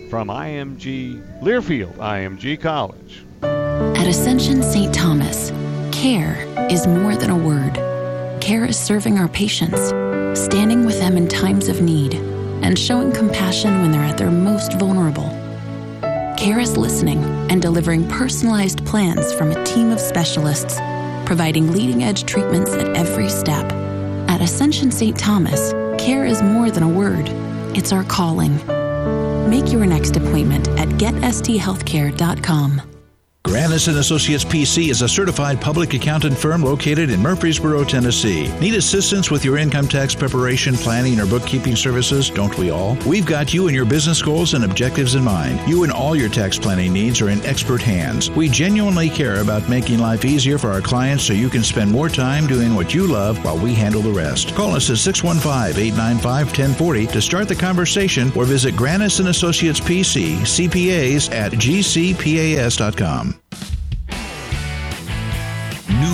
[0.10, 3.24] from IMG Learfield, IMG College.
[3.44, 4.94] At Ascension St.
[4.94, 5.52] Thomas,
[5.92, 7.76] care is more than a word.
[8.42, 9.90] Care is serving our patients,
[10.40, 12.16] standing with them in times of need,
[12.64, 15.30] and showing compassion when they're at their most vulnerable.
[16.38, 20.80] Care is listening and delivering personalized plans from a team of specialists,
[21.26, 23.81] providing leading edge treatments at every step.
[24.42, 25.16] At Ascension St.
[25.20, 25.72] Thomas,
[26.04, 27.30] care is more than a word,
[27.78, 28.58] it's our calling.
[29.48, 32.91] Make your next appointment at getsthealthcare.com.
[33.52, 38.50] Granis and Associates PC is a certified public accountant firm located in Murfreesboro, Tennessee.
[38.60, 42.30] Need assistance with your income tax preparation, planning, or bookkeeping services?
[42.30, 42.96] Don't we all?
[43.06, 45.60] We've got you and your business goals and objectives in mind.
[45.68, 48.32] You and all your tax planning needs are in expert hands.
[48.32, 52.08] We genuinely care about making life easier for our clients so you can spend more
[52.08, 54.56] time doing what you love while we handle the rest.
[54.56, 61.30] Call us at 615-895-1040 to start the conversation or visit Granis and Associates PC, CPAs
[61.34, 63.41] at gcpas.com.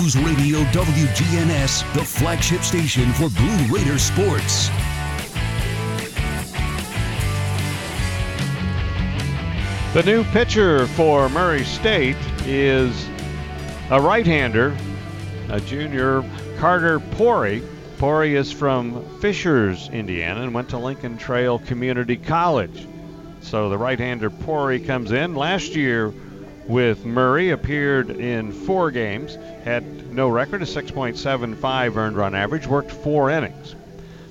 [0.08, 4.68] News Radio WGNS, the flagship station for Blue Raider sports.
[9.92, 13.06] The new pitcher for Murray State is
[13.90, 14.74] a right-hander,
[15.50, 16.24] a junior,
[16.56, 17.60] Carter Pori.
[17.98, 22.86] Pori is from Fishers, Indiana, and went to Lincoln Trail Community College.
[23.42, 25.34] So the right-hander Pori comes in.
[25.34, 26.14] Last year
[26.68, 32.92] with Murray, appeared in four games, had no record, a 6.75 earned run average, worked
[32.92, 33.74] four innings.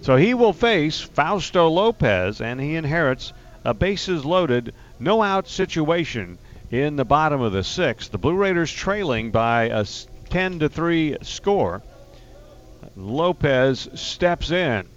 [0.01, 3.33] So he will face Fausto Lopez, and he inherits
[3.65, 6.37] a bases loaded, no out situation
[6.71, 8.11] in the bottom of the sixth.
[8.11, 9.85] The Blue Raiders trailing by a
[10.29, 11.81] 10 to 3 score.
[12.95, 14.87] Lopez steps in.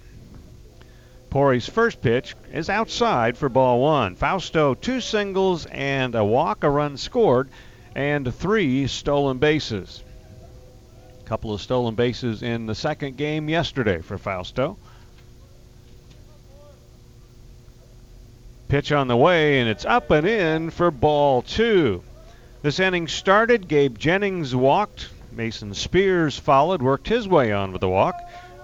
[1.30, 4.16] Pori's first pitch is outside for ball one.
[4.16, 7.48] Fausto, two singles and a walk, a run scored,
[7.94, 10.02] and three stolen bases.
[11.20, 14.76] A couple of stolen bases in the second game yesterday for Fausto.
[18.68, 22.02] Pitch on the way, and it's up and in for ball two.
[22.62, 23.68] This inning started.
[23.68, 25.08] Gabe Jennings walked.
[25.32, 28.16] Mason Spears followed, worked his way on with the walk.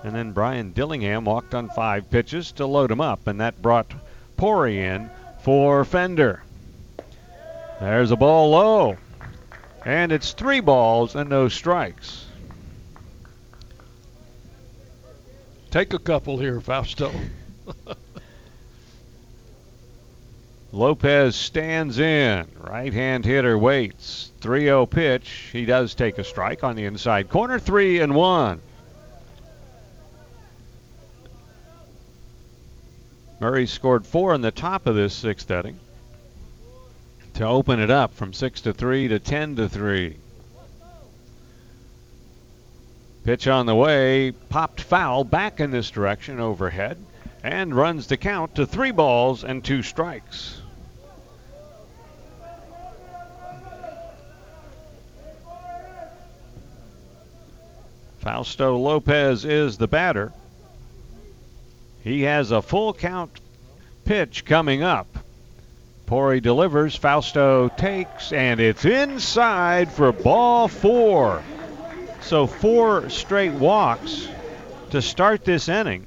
[0.02, 3.92] And then Brian Dillingham walked on five pitches to load him up, and that brought
[4.36, 6.42] Pori in for Fender.
[7.80, 8.96] There's a ball low.
[9.84, 12.26] And it's three balls and no strikes.
[15.70, 17.12] Take a couple here, Fausto.
[20.72, 22.48] Lopez stands in.
[22.58, 24.32] Right hand hitter waits.
[24.40, 25.50] 3 0 pitch.
[25.52, 27.58] He does take a strike on the inside corner.
[27.58, 28.60] 3 and 1.
[33.38, 35.78] Murray scored four in the top of this sixth inning
[37.34, 40.16] to open it up from six to three to ten to three.
[43.24, 46.96] Pitch on the way, popped foul back in this direction overhead,
[47.42, 50.62] and runs the count to three balls and two strikes.
[58.20, 60.32] Fausto Lopez is the batter.
[62.06, 63.32] He has a full count
[64.04, 65.08] pitch coming up.
[66.06, 71.42] Pori delivers, Fausto takes, and it's inside for ball four.
[72.20, 74.28] So four straight walks
[74.90, 76.06] to start this inning.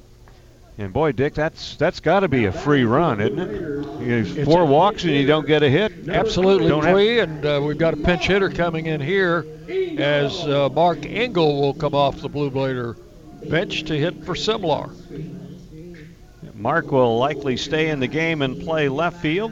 [0.78, 4.00] And boy, Dick, that's that's got to be a free run, isn't it?
[4.00, 6.08] You four walks and you don't get a hit.
[6.08, 9.44] Absolutely Don't free, and uh, we've got a pinch hitter coming in here
[9.98, 12.96] as uh, Mark Engel will come off the Blue Raider
[13.50, 14.90] bench to hit for Simlar.
[16.60, 19.50] Mark will likely stay in the game and play left field.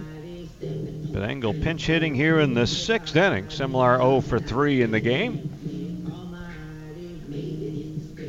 [1.10, 3.46] But Engel pinch hitting here in the sixth inning.
[3.46, 5.48] Simlar 0 for 3 in the game.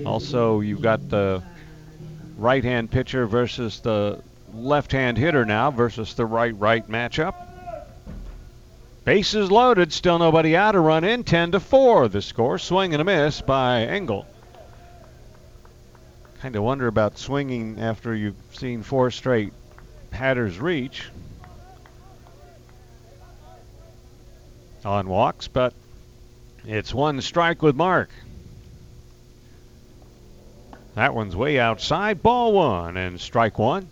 [0.06, 1.44] Also, you've got the
[2.38, 4.22] right hand pitcher versus the
[4.54, 7.36] left hand hitter now versus the right right matchup.
[9.04, 10.76] Bases loaded, still nobody out.
[10.76, 12.08] A run in, 10 to 4.
[12.08, 14.26] The score, swing and a miss by Engel.
[16.42, 19.54] Kind of wonder about swinging after you've seen four straight
[20.12, 21.10] Hatters reach
[24.84, 25.74] on walks, but
[26.66, 28.10] it's one strike with Mark.
[30.96, 32.24] That one's way outside.
[32.24, 33.88] Ball one and strike one.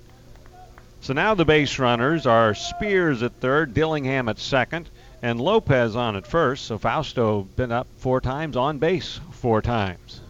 [1.01, 4.89] So now the base runners are Spears at third, Dillingham at second,
[5.21, 6.65] and Lopez on at first.
[6.65, 10.21] So Fausto been up four times on base four times.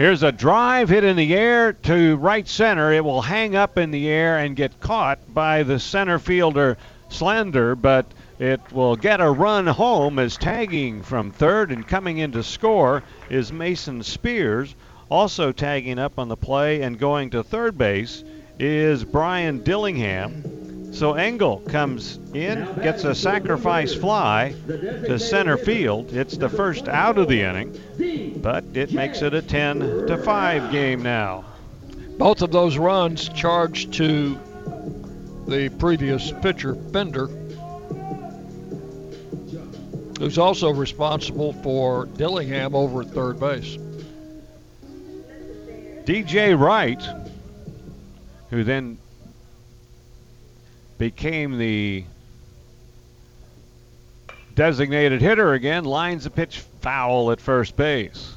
[0.00, 2.90] Here's a drive hit in the air to right center.
[2.90, 6.78] It will hang up in the air and get caught by the center fielder
[7.10, 8.06] Slender, but
[8.38, 13.02] it will get a run home as tagging from third and coming in to score
[13.28, 14.74] is Mason Spears.
[15.10, 18.24] Also tagging up on the play and going to third base
[18.58, 20.69] is Brian Dillingham.
[20.92, 26.12] So Engel comes in, gets a sacrifice fly to center field.
[26.12, 30.72] It's the first out of the inning, but it makes it a 10 to 5
[30.72, 31.44] game now.
[32.18, 34.38] Both of those runs charged to
[35.46, 37.28] the previous pitcher, Fender,
[40.18, 43.78] who's also responsible for Dillingham over at third base.
[46.04, 47.02] DJ Wright,
[48.50, 48.98] who then
[51.00, 52.04] became the
[54.54, 58.34] designated hitter again, lines a pitch foul at first base.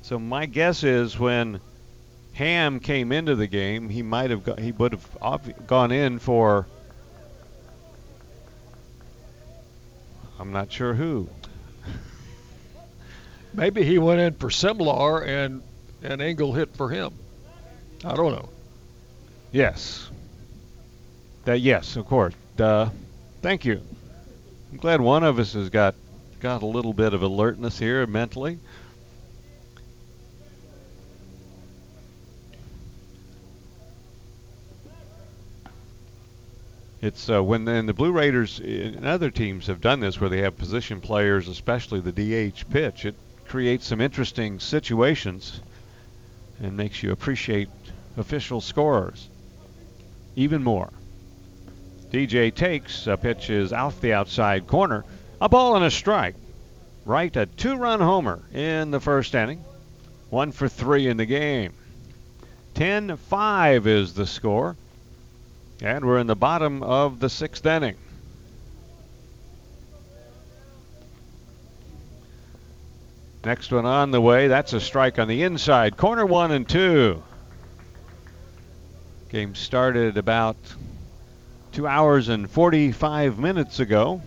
[0.00, 1.60] So my guess is when
[2.32, 6.66] Hamm came into the game, he might have got, he would have gone in for
[10.40, 11.28] I'm not sure who.
[13.52, 15.62] Maybe he went in for Simlar and
[16.02, 17.12] and Engel hit for him.
[18.04, 18.48] I don't know.
[19.50, 20.10] Yes.
[21.44, 22.34] That yes, of course.
[23.40, 23.80] Thank you.
[24.72, 25.94] I'm glad one of us has got
[26.40, 28.58] got a little bit of alertness here mentally.
[37.00, 40.40] It's uh, when and the Blue Raiders and other teams have done this where they
[40.40, 43.04] have position players, especially the DH pitch.
[43.04, 43.14] It
[43.46, 45.60] creates some interesting situations
[46.60, 47.68] and makes you appreciate
[48.16, 49.28] official scorers
[50.36, 50.90] even more.
[52.10, 55.04] DJ takes a pitch is off the outside corner,
[55.40, 56.36] a ball and a strike.
[57.04, 59.62] Right, a two-run homer in the first inning,
[60.30, 61.74] one for three in the game.
[62.74, 64.76] 10-5 is the score.
[65.82, 67.96] And we're in the bottom of the sixth inning.
[73.44, 74.48] Next one on the way.
[74.48, 75.98] That's a strike on the inside.
[75.98, 77.22] Corner one and two.
[79.34, 80.54] Game started about
[81.72, 84.22] two hours and 45 minutes ago.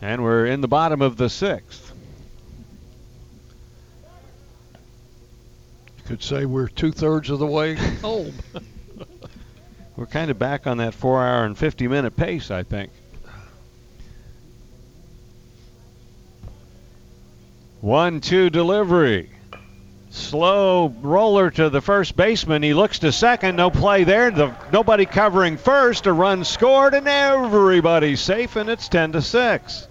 [0.00, 1.92] And we're in the bottom of the sixth.
[6.06, 8.32] Could say we're two thirds of the way home.
[8.54, 9.04] Oh.
[9.96, 12.90] We're kind of back on that four hour and 50 minute pace, I think.
[17.82, 19.28] One two delivery.
[20.10, 22.62] Slow roller to the first baseman.
[22.62, 23.56] He looks to second.
[23.56, 24.30] No play there.
[24.30, 26.06] The, nobody covering first.
[26.06, 29.88] A run scored, and everybody's safe, and it's 10 to 6.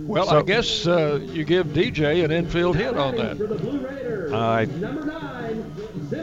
[0.00, 4.32] Well, So- I guess uh, you give DJ an infield hit on that.
[4.34, 4.66] Uh,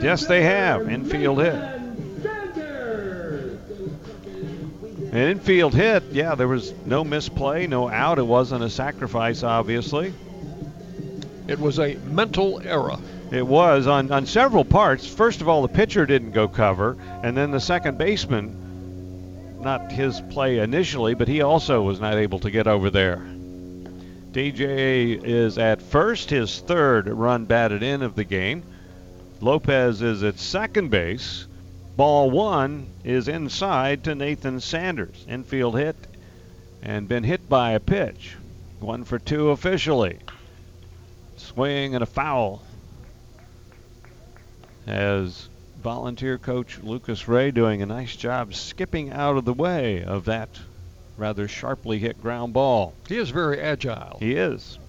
[0.01, 0.89] yes, they have.
[0.89, 1.80] Infield hit.
[5.11, 8.17] An infield hit, yeah, there was no misplay, no out.
[8.17, 10.13] It wasn't a sacrifice, obviously.
[11.47, 12.97] It was a mental error.
[13.29, 15.05] It was on, on several parts.
[15.05, 20.21] First of all, the pitcher didn't go cover, and then the second baseman, not his
[20.29, 23.17] play initially, but he also was not able to get over there.
[24.31, 28.63] DJ is at first, his third run batted in of the game.
[29.41, 31.47] Lopez is at second base.
[31.97, 35.25] Ball one is inside to Nathan Sanders.
[35.27, 35.95] Infield hit
[36.81, 38.35] and been hit by a pitch.
[38.79, 40.19] One for two officially.
[41.35, 42.61] Swing and a foul.
[44.87, 45.49] As
[45.81, 50.59] volunteer coach Lucas Ray doing a nice job skipping out of the way of that
[51.17, 52.93] rather sharply hit ground ball.
[53.07, 54.17] He is very agile.
[54.19, 54.79] He is.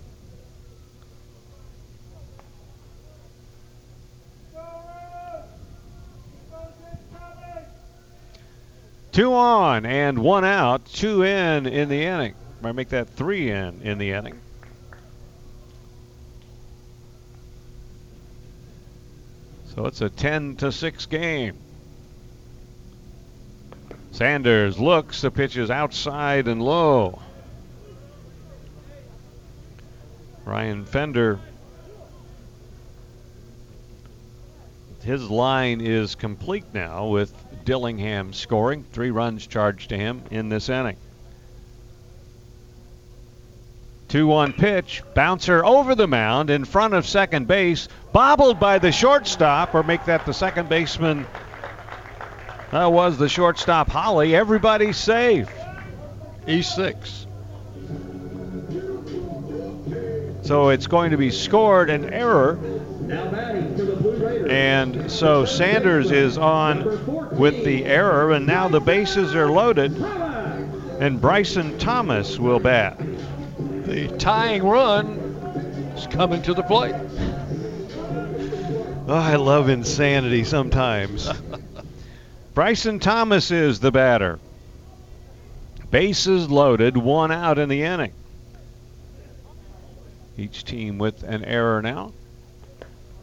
[9.12, 12.34] Two on and one out, two in in the inning.
[12.62, 14.40] Might make that three in in the inning.
[19.74, 21.56] So it's a 10 to 6 game.
[24.10, 27.22] Sanders looks, the pitch is outside and low.
[30.44, 31.40] Ryan Fender,
[35.02, 37.32] his line is complete now with
[37.64, 38.84] Dillingham scoring.
[38.92, 40.96] Three runs charged to him in this inning.
[44.08, 48.92] 2 1 pitch, bouncer over the mound in front of second base, bobbled by the
[48.92, 51.26] shortstop, or make that the second baseman.
[52.72, 54.34] That was the shortstop, Holly.
[54.34, 55.50] Everybody's safe.
[56.46, 57.26] E6.
[60.42, 62.58] So it's going to be scored an error.
[64.52, 66.84] And so Sanders is on
[67.38, 72.98] with the error, and now the bases are loaded, and Bryson Thomas will bat.
[73.86, 75.06] The tying run
[75.96, 76.94] is coming to the plate.
[79.08, 81.30] Oh, I love insanity sometimes.
[82.54, 84.38] Bryson Thomas is the batter.
[85.90, 88.12] Bases loaded, one out in the inning.
[90.36, 92.12] Each team with an error now.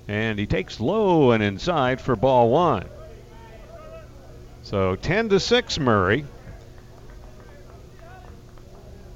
[0.09, 2.89] And he takes low and inside for ball one.
[4.63, 6.25] So 10 to 6 Murray.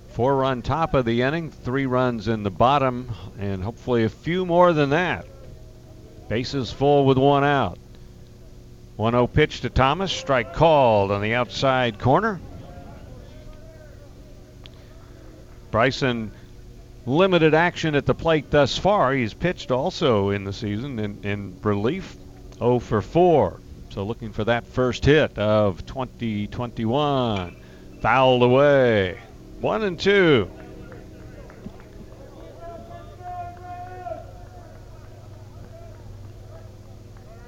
[0.10, 4.46] Four run top of the inning, three runs in the bottom, and hopefully a few
[4.46, 5.26] more than that.
[6.30, 7.80] Bases full with one out.
[8.98, 12.40] 1 0 pitch to Thomas, strike called on the outside corner.
[15.72, 16.32] Bryson
[17.06, 19.14] limited action at the plate thus far.
[19.14, 22.16] He's pitched also in the season in, in relief,
[22.60, 23.60] 0 for 4.
[23.90, 27.56] So looking for that first hit of 2021.
[28.02, 29.20] Fouled away.
[29.62, 30.50] One and two.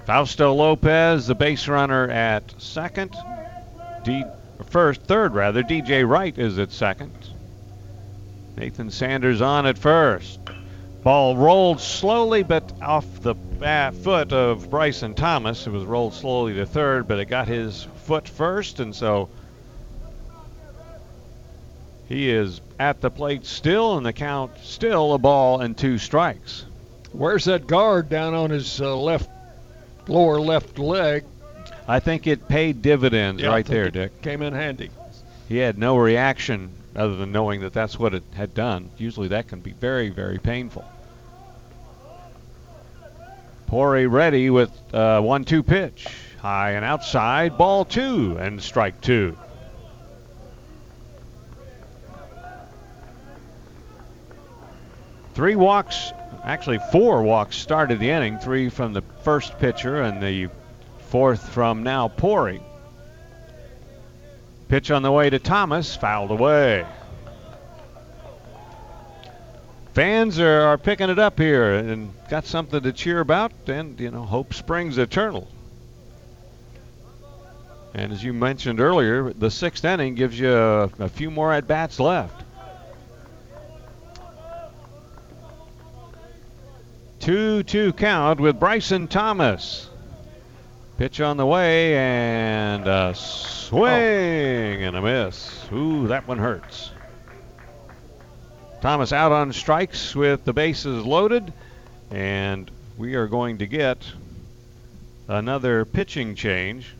[0.05, 3.15] Fausto Lopez, the base runner at second.
[4.03, 4.23] D,
[4.69, 5.63] first, third rather.
[5.63, 7.11] DJ Wright is at second.
[8.57, 10.39] Nathan Sanders on at first.
[11.03, 15.67] Ball rolled slowly, but off the bat foot of Bryson Thomas.
[15.67, 19.29] It was rolled slowly to third, but it got his foot first, and so
[22.07, 26.65] he is at the plate still, and the count still a ball and two strikes.
[27.11, 29.29] Where's that guard down on his uh, left,
[30.07, 31.23] lower left leg?
[31.87, 34.21] I think it paid dividends Yeah, right there, Dick.
[34.21, 34.89] Came in handy.
[35.47, 38.89] He had no reaction other than knowing that that's what it had done.
[38.97, 40.85] Usually that can be very, very painful.
[43.69, 46.07] Pori ready with uh, one-two pitch,
[46.39, 49.37] high and outside, ball two and strike two.
[55.33, 56.13] Three walks,
[56.45, 58.37] actually four walks started the inning.
[58.37, 60.49] Three from the first pitcher and the
[61.09, 62.61] fourth from now Pori.
[64.67, 66.85] Pitch on the way to Thomas, fouled away.
[69.93, 74.11] Fans are, are picking it up here and got something to cheer about, and you
[74.11, 75.47] know, hope springs eternal.
[77.93, 81.65] And as you mentioned earlier, the sixth inning gives you a, a few more at
[81.65, 82.43] bats left.
[87.19, 89.89] 2 2 count with Bryson Thomas.
[90.97, 93.15] Pitch on the way and a
[93.75, 95.65] swing and a miss.
[95.73, 96.91] Ooh, that one hurts.
[98.79, 101.51] Thomas out on strikes with the bases loaded,
[102.09, 103.97] and we are going to get
[105.27, 106.95] another pitching change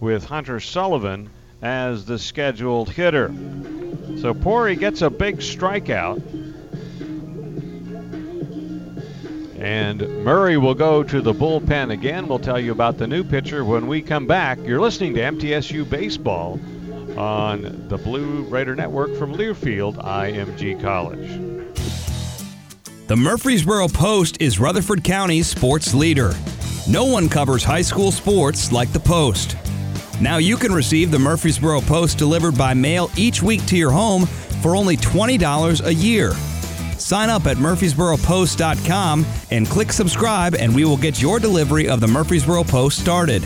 [0.00, 1.30] with Hunter Sullivan
[1.62, 3.28] as the scheduled hitter.
[4.20, 6.47] So Pori gets a big strikeout.
[9.58, 12.28] And Murray will go to the bullpen again.
[12.28, 14.58] We'll tell you about the new pitcher when we come back.
[14.62, 16.60] You're listening to MTSU Baseball
[17.18, 21.28] on the Blue Raider Network from Learfield IMG College.
[23.08, 26.32] The Murfreesboro Post is Rutherford County's sports leader.
[26.88, 29.56] No one covers high school sports like the Post.
[30.20, 34.26] Now you can receive the Murfreesboro Post delivered by mail each week to your home
[34.62, 36.32] for only $20 a year.
[37.08, 42.06] Sign up at murfreesboropost.com and click subscribe, and we will get your delivery of the
[42.06, 43.40] Murfreesboro Post started.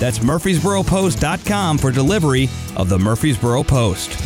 [0.00, 4.20] That's murfreesboropost.com for delivery of the Murfreesboro Post.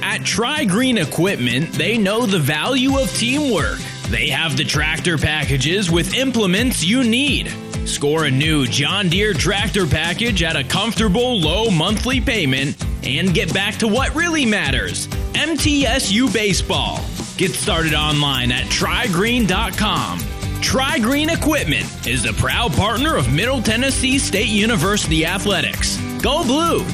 [0.00, 3.80] At Tri Green Equipment, they know the value of teamwork.
[4.10, 7.52] They have the tractor packages with implements you need.
[7.84, 13.54] Score a new John Deere tractor package at a comfortable low monthly payment and get
[13.54, 17.00] back to what really matters MTSU Baseball.
[17.36, 20.18] Get started online at trygreen.com.
[20.60, 25.96] Tri Green Equipment is a proud partner of Middle Tennessee State University Athletics.
[26.20, 26.84] Go Blue!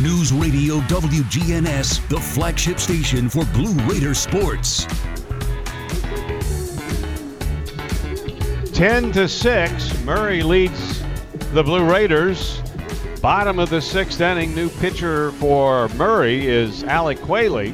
[0.00, 4.86] News Radio WGNS, the flagship station for Blue Raider sports.
[8.78, 10.97] 10 to 6, Murray leads
[11.52, 12.60] the Blue Raiders.
[13.22, 17.72] Bottom of the sixth inning, new pitcher for Murray is Alec Quayle.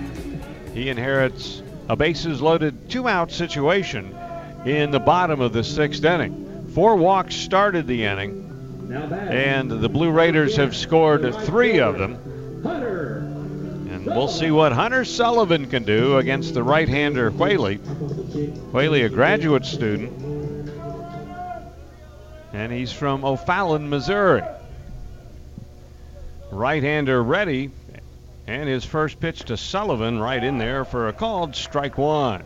[0.72, 4.16] He inherits a bases loaded two out situation
[4.64, 6.68] in the bottom of the sixth inning.
[6.72, 12.14] Four walks started the inning, and the Blue Raiders have scored three of them.
[12.64, 17.78] And we'll see what Hunter Sullivan can do against the right hander Quayle.
[18.70, 20.12] Quayle, a graduate student,
[22.54, 24.42] and he's from O'Fallon, Missouri.
[26.52, 27.72] Right hander ready,
[28.46, 32.44] and his first pitch to Sullivan right in there for a called strike one.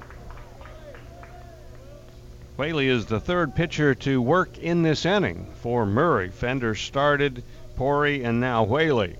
[2.56, 6.30] Whaley is the third pitcher to work in this inning for Murray.
[6.30, 7.44] Fender started,
[7.76, 9.14] Pori, and now Whaley.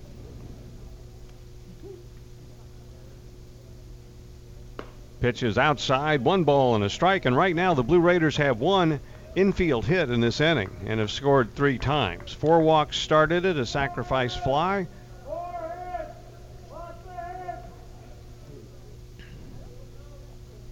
[5.21, 8.59] Pitch is outside, one ball and a strike, and right now the Blue Raiders have
[8.59, 8.99] one
[9.39, 12.33] infield hit in this inning and have scored three times.
[12.33, 14.87] Four walks started it, a sacrifice fly.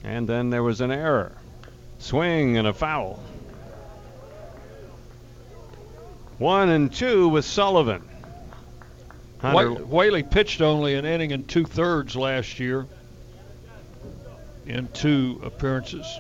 [0.04, 1.32] And then there was an error.
[2.00, 3.22] Swing and a foul.
[6.38, 8.04] One and two with Sullivan.
[9.40, 12.86] Hunter- Whaley pitched only an inning and two thirds last year
[14.66, 16.20] in two appearances.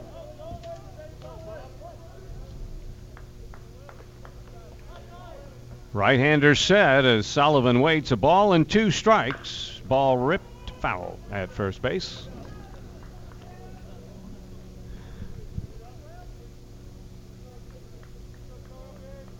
[5.97, 9.81] Right-hander set as Sullivan waits a ball and two strikes.
[9.87, 12.27] Ball ripped foul at first base.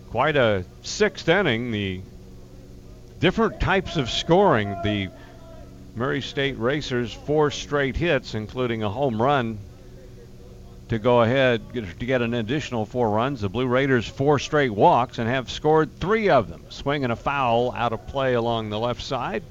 [0.09, 1.69] Quite a sixth inning.
[1.69, 2.01] The
[3.19, 4.75] different types of scoring.
[4.83, 5.09] The
[5.95, 9.59] Murray State Racers four straight hits, including a home run
[10.89, 13.41] to go ahead to get an additional four runs.
[13.41, 16.63] The Blue Raiders four straight walks and have scored three of them.
[16.69, 19.43] Swing and a foul out of play along the left side.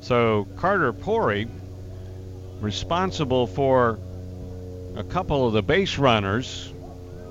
[0.00, 1.48] So Carter Pori,
[2.60, 3.98] responsible for
[4.96, 6.72] a couple of the base runners,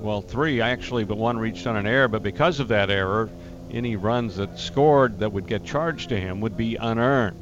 [0.00, 2.08] well, three actually, but one reached on an error.
[2.08, 3.30] But because of that error,
[3.70, 7.40] any runs that scored that would get charged to him would be unearned.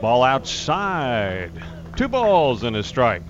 [0.00, 1.50] Ball outside.
[1.96, 3.22] Two balls and a strike.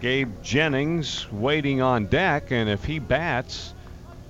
[0.00, 3.72] Gabe Jennings waiting on deck, and if he bats,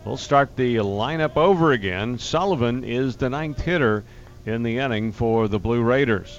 [0.04, 2.18] we'll start the lineup over again.
[2.18, 4.04] Sullivan is the ninth hitter
[4.46, 6.38] in the inning for the Blue Raiders.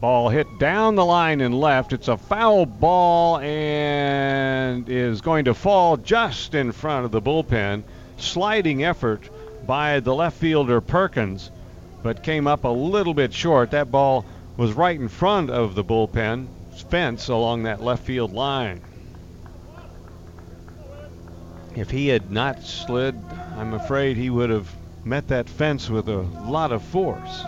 [0.00, 1.92] Ball hit down the line and left.
[1.92, 7.82] It's a foul ball and is going to fall just in front of the bullpen.
[8.16, 9.28] Sliding effort
[9.66, 11.50] by the left fielder Perkins,
[12.02, 13.72] but came up a little bit short.
[13.72, 14.24] That ball
[14.56, 16.46] was right in front of the bullpen
[16.90, 18.80] fence along that left field line.
[21.74, 23.16] If he had not slid,
[23.56, 24.72] I'm afraid he would have
[25.04, 27.44] met that fence with a lot of force.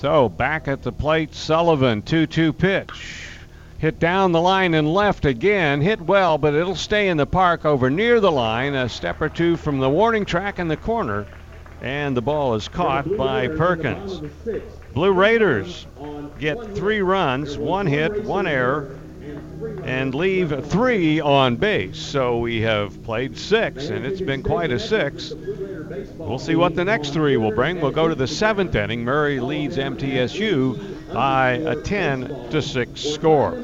[0.00, 3.26] So back at the plate, Sullivan, 2 2 pitch.
[3.76, 5.82] Hit down the line and left again.
[5.82, 9.28] Hit well, but it'll stay in the park over near the line, a step or
[9.28, 11.26] two from the warning track in the corner.
[11.82, 14.22] And the ball is caught by Perkins.
[14.94, 15.86] Blue Raiders
[16.38, 18.98] get three runs, one hit, one error,
[19.90, 21.98] and leave three on base.
[21.98, 25.32] So we have played six, and it's been quite a six.
[26.16, 27.80] We'll see what the next three will bring.
[27.80, 29.02] We'll go to the seventh inning.
[29.02, 33.56] Murray leads MTSU by a 10 to 6 score.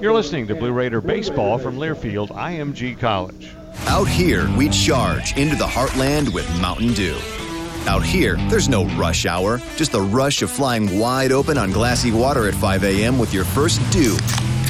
[0.00, 3.50] You're listening to Blue Raider Baseball from Learfield IMG College.
[3.88, 7.18] Out here, we charge into the heartland with Mountain Dew.
[7.86, 12.12] Out here, there's no rush hour, just the rush of flying wide open on glassy
[12.12, 13.18] water at 5 a.m.
[13.18, 14.16] with your first dew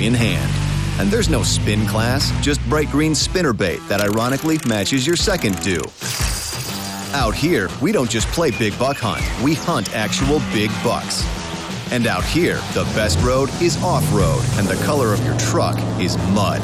[0.00, 0.73] in hand.
[0.98, 5.60] And there's no spin class, just bright green spinner bait that ironically matches your second
[5.62, 5.82] dew.
[7.14, 11.24] Out here, we don't just play big buck hunt, we hunt actual big bucks.
[11.92, 15.78] And out here, the best road is off road, and the color of your truck
[16.00, 16.60] is mud.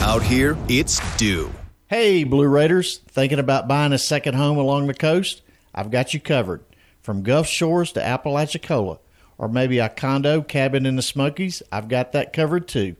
[0.00, 1.50] Out here, it's dew.
[1.88, 5.42] Hey, Blue Raiders, thinking about buying a second home along the coast?
[5.74, 6.62] I've got you covered.
[7.02, 8.98] From Gulf Shores to Apalachicola,
[9.36, 12.96] or maybe a condo cabin in the Smokies, I've got that covered too.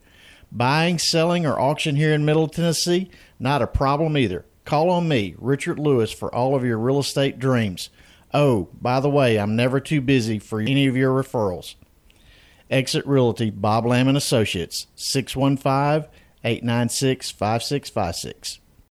[0.54, 4.44] Buying, selling, or auction here in Middle Tennessee, not a problem either.
[4.66, 7.88] Call on me, Richard Lewis, for all of your real estate dreams.
[8.34, 11.74] Oh, by the way, I'm never too busy for any of your referrals.
[12.70, 16.10] Exit Realty, Bob Lamb and Associates, 615
[16.44, 18.58] 896 5656.